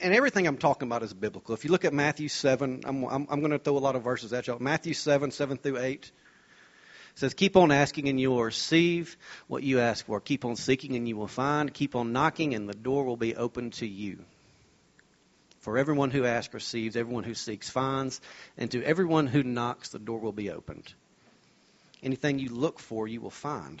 and 0.00 0.14
everything 0.14 0.46
I'm 0.46 0.56
talking 0.56 0.88
about 0.88 1.02
is 1.02 1.12
biblical. 1.12 1.54
If 1.54 1.64
you 1.64 1.70
look 1.70 1.84
at 1.84 1.92
Matthew 1.92 2.28
7, 2.28 2.82
I'm, 2.84 3.04
I'm, 3.04 3.26
I'm 3.28 3.40
going 3.40 3.50
to 3.50 3.58
throw 3.58 3.76
a 3.76 3.78
lot 3.78 3.96
of 3.96 4.02
verses 4.02 4.32
at 4.32 4.46
y'all. 4.46 4.58
Matthew 4.58 4.94
7, 4.94 5.30
7 5.30 5.58
through 5.58 5.78
8. 5.78 6.10
Says, 7.14 7.34
Keep 7.34 7.56
on 7.56 7.70
asking 7.70 8.08
and 8.08 8.20
you 8.20 8.30
will 8.30 8.42
receive 8.42 9.16
what 9.46 9.62
you 9.62 9.80
ask 9.80 10.04
for. 10.06 10.20
Keep 10.20 10.44
on 10.44 10.56
seeking 10.56 10.96
and 10.96 11.08
you 11.08 11.16
will 11.16 11.28
find. 11.28 11.72
Keep 11.72 11.94
on 11.94 12.12
knocking 12.12 12.54
and 12.54 12.68
the 12.68 12.74
door 12.74 13.04
will 13.04 13.16
be 13.16 13.36
open 13.36 13.70
to 13.72 13.86
you. 13.86 14.24
For 15.60 15.78
everyone 15.78 16.10
who 16.10 16.24
asks 16.24 16.52
receives, 16.52 16.96
everyone 16.96 17.22
who 17.22 17.34
seeks 17.34 17.70
finds, 17.70 18.20
and 18.58 18.70
to 18.72 18.82
everyone 18.82 19.28
who 19.28 19.44
knocks, 19.44 19.90
the 19.90 20.00
door 20.00 20.18
will 20.18 20.32
be 20.32 20.50
opened. 20.50 20.92
Anything 22.02 22.40
you 22.40 22.48
look 22.48 22.80
for, 22.80 23.06
you 23.06 23.20
will 23.20 23.30
find. 23.30 23.80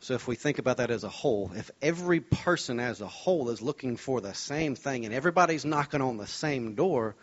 So 0.00 0.14
if 0.14 0.28
we 0.28 0.36
think 0.36 0.58
about 0.58 0.76
that 0.76 0.90
as 0.90 1.04
a 1.04 1.08
whole, 1.08 1.50
if 1.54 1.70
every 1.80 2.20
person 2.20 2.78
as 2.78 3.00
a 3.00 3.06
whole 3.06 3.48
is 3.48 3.62
looking 3.62 3.96
for 3.96 4.20
the 4.20 4.34
same 4.34 4.74
thing 4.74 5.06
and 5.06 5.14
everybody's 5.14 5.64
knocking 5.64 6.02
on 6.02 6.18
the 6.18 6.26
same 6.26 6.74
door, 6.74 7.16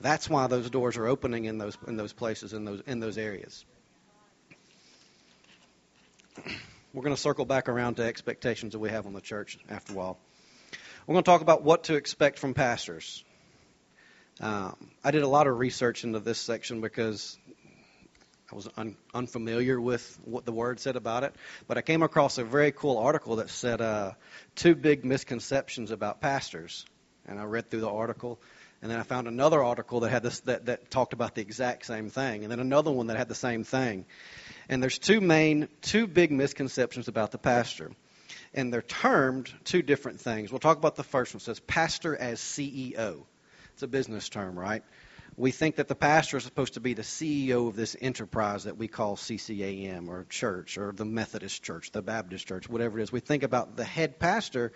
that's 0.00 0.28
why 0.28 0.46
those 0.46 0.68
doors 0.70 0.96
are 0.98 1.06
opening 1.06 1.46
in 1.46 1.58
those 1.58 1.76
in 1.86 1.96
those 1.96 2.12
places 2.12 2.52
in 2.52 2.64
those 2.64 2.82
in 2.86 3.00
those 3.00 3.18
areas. 3.18 3.64
We're 6.92 7.02
going 7.02 7.14
to 7.14 7.20
circle 7.20 7.44
back 7.44 7.68
around 7.68 7.96
to 7.96 8.02
expectations 8.02 8.72
that 8.72 8.78
we 8.78 8.90
have 8.90 9.06
on 9.06 9.12
the 9.12 9.20
church 9.20 9.58
after 9.68 9.92
a 9.92 9.96
while. 9.96 10.18
We're 11.06 11.14
going 11.14 11.24
to 11.24 11.30
talk 11.30 11.40
about 11.40 11.62
what 11.62 11.84
to 11.84 11.94
expect 11.94 12.38
from 12.38 12.54
pastors. 12.54 13.24
Um, 14.40 14.76
I 15.04 15.10
did 15.10 15.22
a 15.22 15.28
lot 15.28 15.46
of 15.46 15.58
research 15.58 16.04
into 16.04 16.20
this 16.20 16.38
section 16.38 16.80
because 16.80 17.38
I 18.50 18.54
was 18.54 18.68
un- 18.76 18.96
unfamiliar 19.14 19.80
with 19.80 20.18
what 20.24 20.44
the 20.44 20.52
word 20.52 20.80
said 20.80 20.96
about 20.96 21.24
it, 21.24 21.34
but 21.66 21.78
I 21.78 21.82
came 21.82 22.02
across 22.02 22.38
a 22.38 22.44
very 22.44 22.72
cool 22.72 22.98
article 22.98 23.36
that 23.36 23.50
said 23.50 23.80
uh, 23.80 24.12
two 24.54 24.74
big 24.74 25.04
misconceptions 25.04 25.90
about 25.90 26.20
pastors, 26.20 26.84
and 27.26 27.40
I 27.40 27.44
read 27.44 27.70
through 27.70 27.80
the 27.80 27.90
article, 27.90 28.38
And 28.82 28.90
then 28.90 28.98
I 28.98 29.04
found 29.04 29.28
another 29.28 29.62
article 29.62 30.00
that 30.00 30.10
had 30.10 30.24
this 30.24 30.40
that, 30.40 30.66
that 30.66 30.90
talked 30.90 31.12
about 31.12 31.36
the 31.36 31.40
exact 31.40 31.86
same 31.86 32.10
thing, 32.10 32.42
and 32.42 32.50
then 32.50 32.58
another 32.58 32.90
one 32.90 33.06
that 33.06 33.16
had 33.16 33.28
the 33.28 33.34
same 33.34 33.62
thing. 33.62 34.04
And 34.68 34.82
there's 34.82 34.98
two 34.98 35.20
main, 35.20 35.68
two 35.82 36.08
big 36.08 36.32
misconceptions 36.32 37.06
about 37.06 37.30
the 37.30 37.38
pastor. 37.38 37.92
And 38.54 38.72
they're 38.72 38.82
termed 38.82 39.52
two 39.64 39.82
different 39.82 40.20
things. 40.20 40.50
We'll 40.50 40.58
talk 40.58 40.76
about 40.76 40.96
the 40.96 41.04
first 41.04 41.32
one. 41.32 41.38
It 41.38 41.44
says 41.44 41.60
pastor 41.60 42.16
as 42.16 42.40
CEO. 42.40 43.22
It's 43.74 43.82
a 43.82 43.86
business 43.86 44.28
term, 44.28 44.58
right? 44.58 44.82
We 45.36 45.52
think 45.52 45.76
that 45.76 45.88
the 45.88 45.94
pastor 45.94 46.36
is 46.36 46.44
supposed 46.44 46.74
to 46.74 46.80
be 46.80 46.92
the 46.92 47.02
CEO 47.02 47.68
of 47.68 47.76
this 47.76 47.96
enterprise 47.98 48.64
that 48.64 48.76
we 48.76 48.88
call 48.88 49.16
CCAM 49.16 50.08
or 50.08 50.26
church 50.28 50.76
or 50.76 50.92
the 50.92 51.06
Methodist 51.06 51.62
church, 51.62 51.92
the 51.92 52.02
Baptist 52.02 52.46
church, 52.46 52.68
whatever 52.68 52.98
it 52.98 53.04
is. 53.04 53.12
We 53.12 53.20
think 53.20 53.42
about 53.42 53.76
the 53.76 53.84
head 53.84 54.18
pastor 54.18 54.72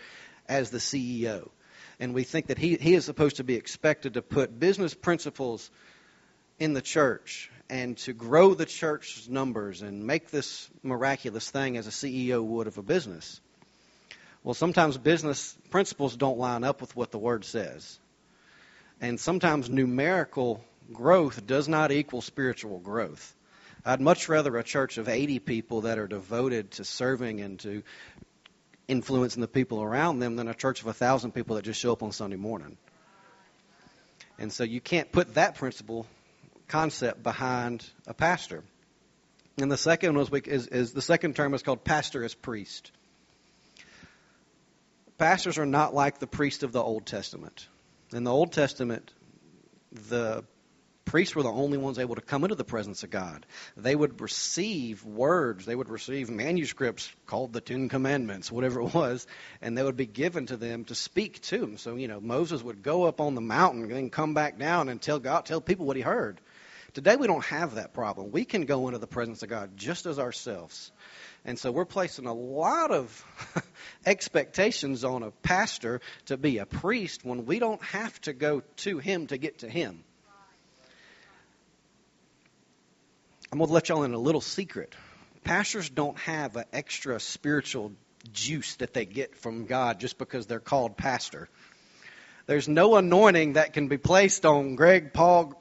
as 0.48 0.70
the 0.70 0.78
CEO 0.78 1.50
and 1.98 2.14
we 2.14 2.24
think 2.24 2.46
that 2.46 2.58
he, 2.58 2.76
he 2.76 2.94
is 2.94 3.04
supposed 3.04 3.36
to 3.36 3.44
be 3.44 3.54
expected 3.54 4.14
to 4.14 4.22
put 4.22 4.58
business 4.58 4.94
principles 4.94 5.70
in 6.58 6.72
the 6.72 6.82
church 6.82 7.50
and 7.68 7.96
to 7.98 8.12
grow 8.12 8.54
the 8.54 8.66
church's 8.66 9.28
numbers 9.28 9.82
and 9.82 10.06
make 10.06 10.30
this 10.30 10.68
miraculous 10.82 11.50
thing 11.50 11.76
as 11.76 11.86
a 11.86 11.90
CEO 11.90 12.42
would 12.42 12.66
of 12.66 12.78
a 12.78 12.82
business. 12.82 13.40
Well, 14.44 14.54
sometimes 14.54 14.96
business 14.96 15.56
principles 15.70 16.16
don't 16.16 16.38
line 16.38 16.64
up 16.64 16.80
with 16.80 16.94
what 16.94 17.10
the 17.10 17.18
word 17.18 17.44
says. 17.44 17.98
And 19.00 19.18
sometimes 19.18 19.68
numerical 19.68 20.64
growth 20.92 21.46
does 21.46 21.68
not 21.68 21.90
equal 21.92 22.22
spiritual 22.22 22.78
growth. 22.78 23.34
I'd 23.84 24.00
much 24.00 24.28
rather 24.28 24.56
a 24.56 24.64
church 24.64 24.98
of 24.98 25.08
80 25.08 25.40
people 25.40 25.82
that 25.82 25.98
are 25.98 26.06
devoted 26.06 26.72
to 26.72 26.84
serving 26.84 27.40
and 27.40 27.58
to 27.60 27.82
influencing 28.88 29.40
the 29.40 29.48
people 29.48 29.82
around 29.82 30.20
them 30.20 30.36
than 30.36 30.48
a 30.48 30.54
church 30.54 30.80
of 30.80 30.86
a 30.86 30.92
thousand 30.92 31.32
people 31.32 31.56
that 31.56 31.62
just 31.62 31.80
show 31.80 31.92
up 31.92 32.02
on 32.02 32.12
Sunday 32.12 32.36
morning. 32.36 32.76
And 34.38 34.52
so 34.52 34.64
you 34.64 34.80
can't 34.80 35.10
put 35.10 35.34
that 35.34 35.56
principle 35.56 36.06
concept 36.68 37.22
behind 37.22 37.84
a 38.06 38.14
pastor. 38.14 38.62
And 39.58 39.72
the 39.72 39.78
second 39.78 40.16
was 40.16 40.30
is, 40.30 40.66
is 40.66 40.92
the 40.92 41.02
second 41.02 41.34
term 41.34 41.54
is 41.54 41.62
called 41.62 41.84
pastor 41.84 42.22
as 42.24 42.34
priest. 42.34 42.90
Pastors 45.18 45.56
are 45.58 45.66
not 45.66 45.94
like 45.94 46.18
the 46.18 46.26
priest 46.26 46.62
of 46.62 46.72
the 46.72 46.82
Old 46.82 47.06
Testament. 47.06 47.66
In 48.12 48.24
the 48.24 48.32
Old 48.32 48.52
Testament, 48.52 49.12
the 49.92 50.44
priests 51.06 51.34
were 51.34 51.42
the 51.42 51.48
only 51.48 51.78
ones 51.78 51.98
able 51.98 52.16
to 52.16 52.20
come 52.20 52.44
into 52.44 52.56
the 52.56 52.64
presence 52.64 53.02
of 53.04 53.10
God. 53.10 53.46
They 53.76 53.96
would 53.96 54.20
receive 54.20 55.04
words, 55.04 55.64
they 55.64 55.74
would 55.74 55.88
receive 55.88 56.28
manuscripts 56.28 57.10
called 57.26 57.54
the 57.54 57.62
Ten 57.62 57.88
Commandments, 57.88 58.52
whatever 58.52 58.80
it 58.80 58.92
was, 58.92 59.26
and 59.62 59.78
they 59.78 59.82
would 59.82 59.96
be 59.96 60.06
given 60.06 60.46
to 60.46 60.56
them 60.58 60.84
to 60.86 60.94
speak 60.94 61.40
to 61.42 61.58
them. 61.58 61.78
So, 61.78 61.96
you 61.96 62.08
know, 62.08 62.20
Moses 62.20 62.62
would 62.62 62.82
go 62.82 63.04
up 63.04 63.20
on 63.20 63.34
the 63.34 63.40
mountain 63.40 63.84
and 63.84 63.92
then 63.92 64.10
come 64.10 64.34
back 64.34 64.58
down 64.58 64.90
and 64.90 65.00
tell 65.00 65.18
God, 65.18 65.46
tell 65.46 65.62
people 65.62 65.86
what 65.86 65.96
he 65.96 66.02
heard. 66.02 66.40
Today 66.92 67.16
we 67.16 67.26
don't 67.26 67.44
have 67.44 67.74
that 67.74 67.92
problem. 67.92 68.30
We 68.30 68.44
can 68.44 68.64
go 68.64 68.88
into 68.88 68.98
the 68.98 69.06
presence 69.06 69.42
of 69.42 69.50
God 69.50 69.76
just 69.76 70.06
as 70.06 70.18
ourselves. 70.18 70.90
And 71.44 71.58
so 71.58 71.70
we're 71.70 71.84
placing 71.84 72.26
a 72.26 72.32
lot 72.32 72.90
of 72.90 73.24
expectations 74.06 75.04
on 75.04 75.22
a 75.22 75.30
pastor 75.30 76.00
to 76.24 76.36
be 76.36 76.58
a 76.58 76.66
priest 76.66 77.24
when 77.24 77.44
we 77.44 77.58
don't 77.58 77.82
have 77.82 78.18
to 78.22 78.32
go 78.32 78.62
to 78.78 78.98
him 78.98 79.26
to 79.26 79.36
get 79.36 79.58
to 79.58 79.68
him. 79.68 80.02
I'm 83.52 83.58
going 83.58 83.68
to 83.68 83.74
let 83.74 83.88
y'all 83.88 84.02
in 84.02 84.12
a 84.12 84.18
little 84.18 84.40
secret. 84.40 84.94
Pastors 85.44 85.88
don't 85.88 86.18
have 86.20 86.56
an 86.56 86.64
extra 86.72 87.20
spiritual 87.20 87.92
juice 88.32 88.76
that 88.76 88.92
they 88.92 89.06
get 89.06 89.36
from 89.36 89.66
God 89.66 90.00
just 90.00 90.18
because 90.18 90.46
they're 90.46 90.58
called 90.58 90.96
pastor. 90.96 91.48
There's 92.46 92.68
no 92.68 92.96
anointing 92.96 93.54
that 93.54 93.72
can 93.72 93.88
be 93.88 93.98
placed 93.98 94.44
on 94.44 94.74
Greg, 94.74 95.12
Paul, 95.12 95.60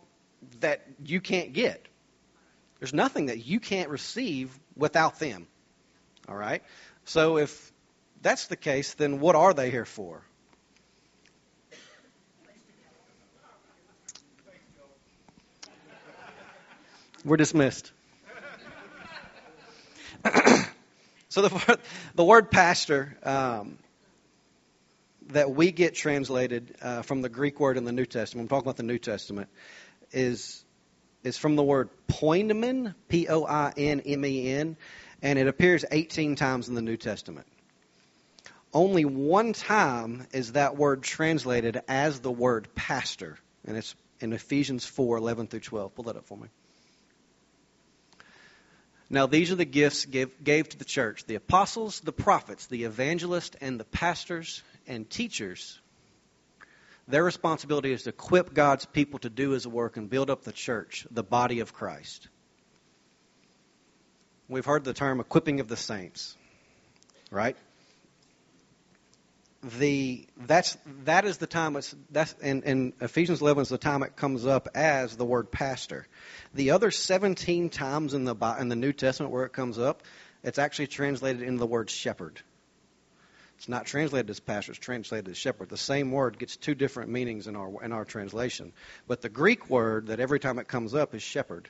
that 0.60 0.86
you 1.04 1.22
can't 1.22 1.54
get. 1.54 1.88
There's 2.80 2.94
nothing 2.94 3.27
that 3.27 3.46
you 3.46 3.60
can't 3.60 3.89
receive 3.89 4.58
without 4.75 5.20
them. 5.20 5.48
All 6.27 6.36
right? 6.36 6.63
So 7.06 7.38
if 7.38 7.72
that's 8.22 8.48
the 8.48 8.56
case, 8.56 8.96
then 8.96 9.20
what 9.20 9.36
are 9.36 9.54
they 9.54 9.70
here 9.70 9.86
for? 9.86 10.24
We're 17.25 17.38
dismissed. 17.38 17.91
so 21.27 21.41
the, 21.41 21.79
the 22.13 22.24
word 22.24 22.51
pastor 22.51 23.17
um, 23.24 23.79
that 25.29 25.50
we 25.50 25.72
get 25.72 25.96
translated 25.96 26.75
uh, 26.84 27.01
from 27.01 27.24
the 27.24 27.29
Greek 27.29 27.60
word 27.60 27.77
in 27.77 27.84
the 27.84 27.91
New 27.91 28.05
Testament, 28.05 28.46
I'm 28.46 28.50
talking 28.50 28.67
about 28.67 28.77
the 28.77 28.84
New 28.84 29.00
Testament, 29.00 29.50
is 30.12 30.63
is 31.24 31.36
from 31.36 31.55
the 31.55 31.63
word 31.63 31.89
poimen, 32.08 32.94
P 33.10 33.27
O 33.27 33.44
I 33.44 33.74
N 33.75 34.01
M 34.01 34.24
E 34.24 34.51
N, 34.51 34.77
and 35.24 35.39
it 35.39 35.48
appears 35.48 35.84
18 35.89 36.36
times 36.36 36.70
in 36.70 36.75
the 36.75 36.84
New 36.84 36.98
Testament. 36.98 37.48
Only 38.72 39.03
one 39.03 39.53
time 39.53 40.27
is 40.32 40.51
that 40.51 40.77
word 40.77 41.01
translated 41.01 41.82
as 41.88 42.20
the 42.20 42.32
word 42.32 42.67
pastor, 42.75 43.39
and 43.65 43.75
it's 43.77 43.96
in 44.20 44.32
Ephesians 44.32 44.86
4 44.86 45.17
11 45.17 45.48
through 45.48 45.62
12. 45.62 45.96
Pull 45.96 46.05
that 46.05 46.17
up 46.17 46.27
for 46.27 46.38
me. 46.38 46.50
Now, 49.16 49.28
these 49.28 49.50
are 49.50 49.56
the 49.56 49.64
gifts 49.64 50.04
gave, 50.04 50.44
gave 50.44 50.68
to 50.68 50.78
the 50.78 50.84
church 50.84 51.24
the 51.24 51.36
apostles, 51.36 52.02
the 52.02 52.12
prophets, 52.12 52.66
the 52.66 52.84
evangelists, 52.84 53.56
and 53.62 53.80
the 53.80 53.86
pastors 53.86 54.62
and 54.88 55.10
teachers. 55.10 55.80
Their 57.08 57.24
responsibility 57.24 57.94
is 57.94 58.04
to 58.04 58.10
equip 58.10 58.54
God's 58.54 58.86
people 58.86 59.20
to 59.20 59.30
do 59.30 59.52
his 59.52 59.66
work 59.66 59.96
and 59.96 60.10
build 60.10 60.30
up 60.30 60.44
the 60.44 60.52
church, 60.52 61.08
the 61.10 61.24
body 61.24 61.62
of 61.62 61.72
Christ. 61.74 62.28
We've 64.50 64.66
heard 64.66 64.84
the 64.84 64.94
term 64.94 65.22
equipping 65.22 65.62
of 65.62 65.70
the 65.70 65.78
saints, 65.78 66.36
right? 67.32 67.56
The 69.66 70.28
that's 70.46 70.78
that 71.06 71.26
is 71.26 71.38
the 71.38 71.48
time 71.48 71.76
it's 71.76 71.96
that's 72.12 72.34
in, 72.34 72.62
in 72.64 72.94
Ephesians 73.02 73.42
11 73.42 73.64
is 73.64 73.70
the 73.70 73.78
time 73.80 74.04
it 74.04 74.16
comes 74.16 74.46
up 74.46 74.70
as 74.76 75.18
the 75.18 75.26
word 75.26 75.52
pastor. 75.52 76.08
The 76.54 76.72
other 76.72 76.92
17 76.92 77.70
times 77.70 78.14
in 78.14 78.26
the 78.26 78.36
in 78.60 78.70
the 78.70 78.76
New 78.76 78.94
Testament 78.94 79.32
where 79.34 79.46
it 79.46 79.54
comes 79.54 79.80
up, 79.80 80.04
it's 80.44 80.60
actually 80.60 80.88
translated 80.88 81.42
into 81.42 81.60
the 81.60 81.66
word 81.66 81.90
shepherd. 81.90 82.40
It's 83.58 83.68
not 83.68 83.86
translated 83.86 84.30
as 84.30 84.40
pastor; 84.40 84.74
it's 84.74 84.80
translated 84.80 85.30
as 85.30 85.38
shepherd. 85.38 85.70
The 85.70 85.78
same 85.78 86.12
word 86.12 86.38
gets 86.38 86.58
two 86.58 86.76
different 86.76 87.10
meanings 87.10 87.48
in 87.48 87.56
our 87.56 87.84
in 87.84 87.92
our 87.92 88.06
translation, 88.06 88.72
but 89.08 89.22
the 89.22 89.30
Greek 89.30 89.70
word 89.70 90.08
that 90.08 90.20
every 90.20 90.40
time 90.40 90.60
it 90.60 90.68
comes 90.68 90.94
up 90.94 91.16
is 91.16 91.24
shepherd. 91.24 91.70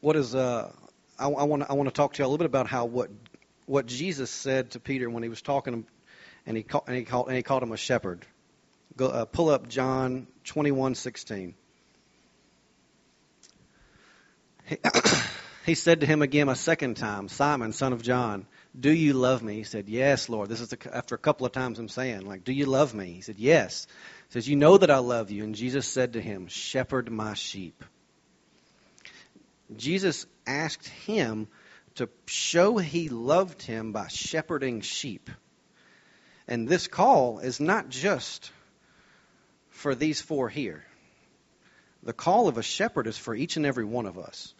What 0.00 0.16
is 0.16 0.34
uh? 0.34 0.72
I, 1.18 1.28
I 1.28 1.44
want 1.44 1.68
to 1.68 1.90
talk 1.90 2.14
to 2.14 2.22
you 2.22 2.26
a 2.26 2.28
little 2.28 2.38
bit 2.38 2.46
about 2.46 2.66
how 2.66 2.84
what 2.84 3.10
what 3.66 3.86
Jesus 3.86 4.30
said 4.30 4.70
to 4.72 4.80
Peter 4.80 5.10
when 5.10 5.22
he 5.22 5.28
was 5.28 5.42
talking, 5.42 5.86
and 6.46 6.56
he 6.56 6.62
called, 6.62 6.84
and 6.86 6.96
he 6.96 7.04
called, 7.04 7.28
and 7.28 7.36
he 7.36 7.42
called 7.42 7.62
him 7.62 7.72
a 7.72 7.76
shepherd. 7.76 8.24
Go, 8.96 9.08
uh, 9.08 9.24
pull 9.26 9.50
up 9.50 9.68
John 9.68 10.26
twenty 10.44 10.70
one 10.70 10.94
sixteen. 10.94 11.54
He, 14.64 14.78
he 15.66 15.74
said 15.74 16.00
to 16.00 16.06
him 16.06 16.22
again 16.22 16.48
a 16.48 16.56
second 16.56 16.96
time, 16.96 17.28
Simon, 17.28 17.72
son 17.72 17.92
of 17.92 18.02
John, 18.02 18.46
do 18.78 18.90
you 18.90 19.14
love 19.14 19.42
me? 19.42 19.54
He 19.54 19.64
said, 19.64 19.88
Yes, 19.88 20.28
Lord. 20.28 20.48
This 20.48 20.60
is 20.60 20.74
after 20.92 21.14
a 21.14 21.18
couple 21.18 21.46
of 21.46 21.52
times 21.52 21.78
I'm 21.78 21.88
saying, 21.88 22.26
like, 22.26 22.44
do 22.44 22.52
you 22.52 22.66
love 22.66 22.94
me? 22.94 23.12
He 23.12 23.20
said, 23.22 23.36
Yes. 23.38 23.86
He 24.28 24.32
says, 24.34 24.48
You 24.48 24.56
know 24.56 24.76
that 24.76 24.90
I 24.90 24.98
love 24.98 25.30
you. 25.30 25.44
And 25.44 25.54
Jesus 25.54 25.86
said 25.86 26.12
to 26.12 26.20
him, 26.20 26.48
Shepherd 26.48 27.10
my 27.10 27.34
sheep. 27.34 27.84
Jesus 29.74 30.26
asked 30.46 30.86
him 30.88 31.48
to 31.96 32.08
show 32.26 32.78
he 32.78 33.08
loved 33.08 33.62
him 33.62 33.92
by 33.92 34.08
shepherding 34.08 34.80
sheep. 34.80 35.30
And 36.48 36.68
this 36.68 36.86
call 36.88 37.40
is 37.40 37.60
not 37.60 37.88
just 37.88 38.50
for 39.70 39.94
these 39.94 40.20
four 40.20 40.48
here. 40.48 40.84
The 42.02 42.12
call 42.12 42.48
of 42.48 42.56
a 42.56 42.62
shepherd 42.62 43.06
is 43.06 43.18
for 43.18 43.34
each 43.34 43.56
and 43.56 43.66
every 43.66 43.84
one 43.84 44.06
of 44.06 44.18
us. 44.18 44.54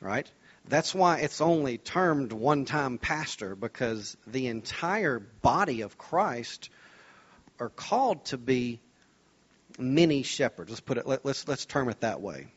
Right? 0.00 0.30
That's 0.68 0.94
why 0.94 1.20
it's 1.20 1.40
only 1.40 1.78
termed 1.78 2.32
one 2.32 2.64
time 2.64 2.98
pastor, 2.98 3.54
because 3.54 4.16
the 4.26 4.48
entire 4.48 5.20
body 5.20 5.82
of 5.82 5.96
Christ 5.96 6.70
are 7.58 7.68
called 7.70 8.24
to 8.26 8.36
be 8.36 8.80
many 9.78 10.22
shepherds. 10.22 10.70
Let's 10.70 10.80
put 10.80 10.98
it 10.98 11.06
let, 11.06 11.24
let's 11.24 11.46
let's 11.48 11.64
term 11.66 11.88
it 11.88 12.00
that 12.00 12.20
way. 12.20 12.48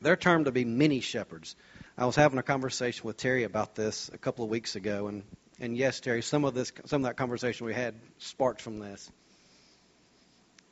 They're 0.00 0.16
termed 0.16 0.46
to 0.46 0.52
be 0.52 0.64
many 0.64 1.00
shepherds. 1.00 1.54
I 1.96 2.06
was 2.06 2.16
having 2.16 2.38
a 2.38 2.42
conversation 2.42 3.06
with 3.06 3.18
Terry 3.18 3.44
about 3.44 3.74
this 3.74 4.10
a 4.14 4.18
couple 4.18 4.44
of 4.44 4.50
weeks 4.50 4.76
ago, 4.76 5.08
and 5.08 5.24
and 5.60 5.76
yes, 5.76 6.00
Terry, 6.00 6.22
some 6.22 6.44
of 6.44 6.54
this, 6.54 6.72
some 6.86 7.02
of 7.02 7.08
that 7.08 7.16
conversation 7.16 7.66
we 7.66 7.74
had 7.74 7.94
sparked 8.18 8.62
from 8.62 8.78
this. 8.78 9.10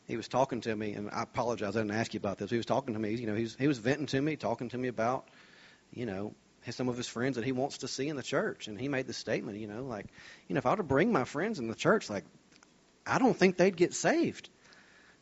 He 0.07 0.17
was 0.17 0.27
talking 0.27 0.63
to 0.63 0.75
me, 0.75 0.95
and 0.95 1.11
I 1.11 1.23
apologize, 1.23 1.77
I 1.77 1.81
didn't 1.81 1.95
ask 1.95 2.15
you 2.15 2.19
about 2.19 2.39
this. 2.39 2.51
He 2.51 2.57
was 2.57 2.67
talking 2.67 2.95
to 2.95 3.01
me, 3.01 3.15
you 3.15 3.27
know, 3.27 3.35
he 3.35 3.43
was, 3.43 3.55
he 3.55 3.69
was 3.69 3.79
venting 3.79 4.07
to 4.07 4.21
me, 4.21 4.37
talking 4.37 4.71
to 4.71 4.79
me 4.79 4.89
about, 4.89 5.29
you 5.93 6.07
know, 6.07 6.35
some 6.71 6.89
of 6.89 6.97
his 6.97 7.07
friends 7.07 7.37
that 7.37 7.45
he 7.45 7.53
wants 7.53 7.79
to 7.79 7.89
see 7.89 8.09
in 8.09 8.17
the 8.17 8.23
church, 8.23 8.67
and 8.67 8.81
he 8.81 8.89
made 8.89 9.07
the 9.07 9.13
statement, 9.13 9.59
you 9.59 9.69
know, 9.69 9.85
like, 9.85 10.07
you 10.49 10.55
know, 10.55 10.59
if 10.59 10.67
I 10.67 10.71
were 10.71 10.79
to 10.79 10.83
bring 10.83 11.13
my 11.13 11.25
friends 11.25 11.59
in 11.59 11.69
the 11.69 11.77
church, 11.77 12.11
like, 12.11 12.25
I 13.07 13.19
don't 13.19 13.37
think 13.37 13.59
they'd 13.59 13.77
get 13.77 13.95
saved. 13.95 14.49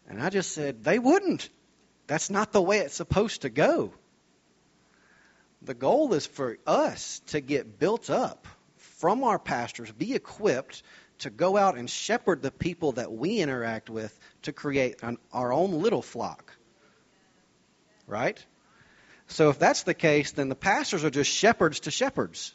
And 0.09 0.23
I 0.23 0.31
just 0.31 0.53
said, 0.53 0.85
They 0.85 0.99
wouldn't. 0.99 1.49
That's 2.07 2.31
not 2.31 2.53
the 2.53 2.63
way 2.63 2.79
it's 2.79 2.95
supposed 2.95 3.43
to 3.43 3.51
go. 3.51 3.93
The 5.63 5.75
goal 5.75 6.15
is 6.15 6.27
for 6.27 6.59
us 6.67 7.21
to 7.29 7.41
get 7.41 7.79
built 7.79 8.11
up 8.11 8.47
from 8.77 9.25
our 9.25 9.39
pastors, 9.39 9.91
be 9.91 10.15
equipped 10.15 10.83
to 11.19 11.31
go 11.31 11.57
out 11.57 11.77
and 11.77 11.91
shepherd 11.91 12.43
the 12.43 12.51
people 12.51 12.93
that 12.93 13.13
we 13.13 13.41
interact 13.41 13.91
with 13.91 14.17
to 14.43 14.53
create 14.53 15.03
an, 15.03 15.19
our 15.33 15.53
own 15.53 15.83
little 15.83 16.03
flock. 16.03 16.53
Right? 18.07 18.45
So 19.27 19.51
if 19.51 19.59
that's 19.59 19.83
the 19.83 19.95
case, 19.95 20.33
then 20.33 20.49
the 20.49 20.55
pastors 20.55 21.05
are 21.05 21.11
just 21.11 21.31
shepherds 21.31 21.81
to 21.81 21.91
shepherds. 21.91 22.55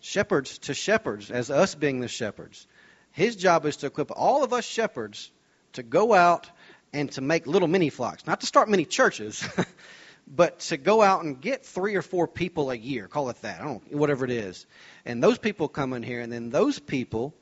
Shepherds 0.00 0.58
to 0.58 0.74
shepherds, 0.74 1.30
as 1.30 1.50
us 1.50 1.74
being 1.74 2.00
the 2.00 2.08
shepherds. 2.08 2.66
His 3.12 3.36
job 3.36 3.66
is 3.66 3.78
to 3.78 3.86
equip 3.86 4.10
all 4.10 4.42
of 4.42 4.52
us 4.52 4.64
shepherds 4.64 5.30
to 5.74 5.82
go 5.82 6.14
out 6.14 6.48
and 6.92 7.10
to 7.12 7.20
make 7.20 7.46
little 7.46 7.68
mini 7.68 7.90
flocks. 7.90 8.26
Not 8.26 8.40
to 8.40 8.46
start 8.46 8.68
many 8.68 8.84
churches, 8.84 9.46
but 10.26 10.60
to 10.60 10.76
go 10.76 11.02
out 11.02 11.24
and 11.24 11.40
get 11.40 11.64
three 11.64 11.94
or 11.94 12.02
four 12.02 12.26
people 12.26 12.70
a 12.70 12.74
year, 12.74 13.08
call 13.08 13.28
it 13.30 13.40
that, 13.42 13.60
I 13.60 13.64
don't 13.64 13.92
whatever 13.92 14.24
it 14.24 14.30
is. 14.30 14.66
And 15.04 15.22
those 15.22 15.38
people 15.38 15.68
come 15.68 15.92
in 15.92 16.02
here, 16.02 16.20
and 16.20 16.32
then 16.32 16.50
those 16.50 16.78
people 16.78 17.34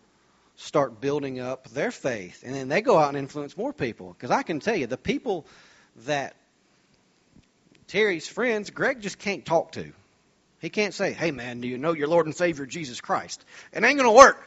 start 0.56 1.00
building 1.00 1.40
up 1.40 1.68
their 1.70 1.90
faith. 1.90 2.42
And 2.44 2.54
then 2.54 2.68
they 2.68 2.82
go 2.82 2.98
out 2.98 3.08
and 3.08 3.18
influence 3.18 3.56
more 3.56 3.72
people. 3.72 4.12
Because 4.12 4.30
I 4.30 4.42
can 4.42 4.60
tell 4.60 4.76
you, 4.76 4.86
the 4.86 4.98
people 4.98 5.46
that 6.04 6.34
Terry's 7.86 8.28
friends, 8.28 8.70
Greg 8.70 9.00
just 9.00 9.18
can't 9.18 9.44
talk 9.44 9.72
to. 9.72 9.92
He 10.60 10.68
can't 10.68 10.92
say, 10.92 11.12
hey, 11.12 11.30
man, 11.30 11.62
do 11.62 11.68
you 11.68 11.78
know 11.78 11.92
your 11.92 12.08
Lord 12.08 12.26
and 12.26 12.34
Savior 12.36 12.66
Jesus 12.66 13.00
Christ? 13.00 13.44
It 13.72 13.82
ain't 13.82 13.98
to 13.98 14.10
work. 14.10 14.46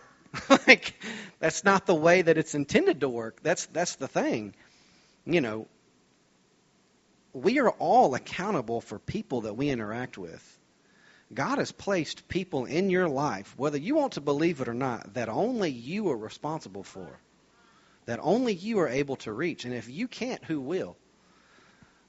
like, 0.68 0.94
that's 1.40 1.64
not 1.64 1.86
the 1.86 1.96
way 1.96 2.22
that 2.22 2.38
it's 2.38 2.54
intended 2.54 3.02
to 3.02 3.10
work. 3.10 3.42
That's, 3.42 3.66
that's 3.68 3.96
the 3.96 4.08
thing. 4.08 4.54
You 5.26 5.42
know, 5.42 5.68
we 7.34 7.60
are 7.60 7.72
all 7.72 8.14
accountable 8.14 8.80
for 8.80 9.00
people 9.00 9.42
that 9.42 9.58
we 9.58 9.70
interact 9.70 10.18
with. 10.18 10.60
God 11.34 11.58
has 11.58 11.72
placed 11.72 12.28
people 12.28 12.66
in 12.66 12.92
your 12.92 13.10
life, 13.10 13.54
whether 13.58 13.78
you 13.78 13.96
want 13.96 14.14
to 14.14 14.22
believe 14.22 14.62
it 14.62 14.68
or 14.68 14.74
not, 14.74 15.16
that 15.16 15.30
only 15.30 15.72
you 15.72 16.10
are 16.10 16.18
responsible 16.18 16.84
for, 16.84 17.08
that 18.06 18.20
only 18.22 18.54
you 18.54 18.80
are 18.80 18.90
able 18.90 19.16
to 19.18 19.34
reach. 19.34 19.66
And 19.66 19.74
if 19.74 19.90
you 19.90 20.08
can't, 20.08 20.44
who 20.46 20.62
will? 20.62 20.96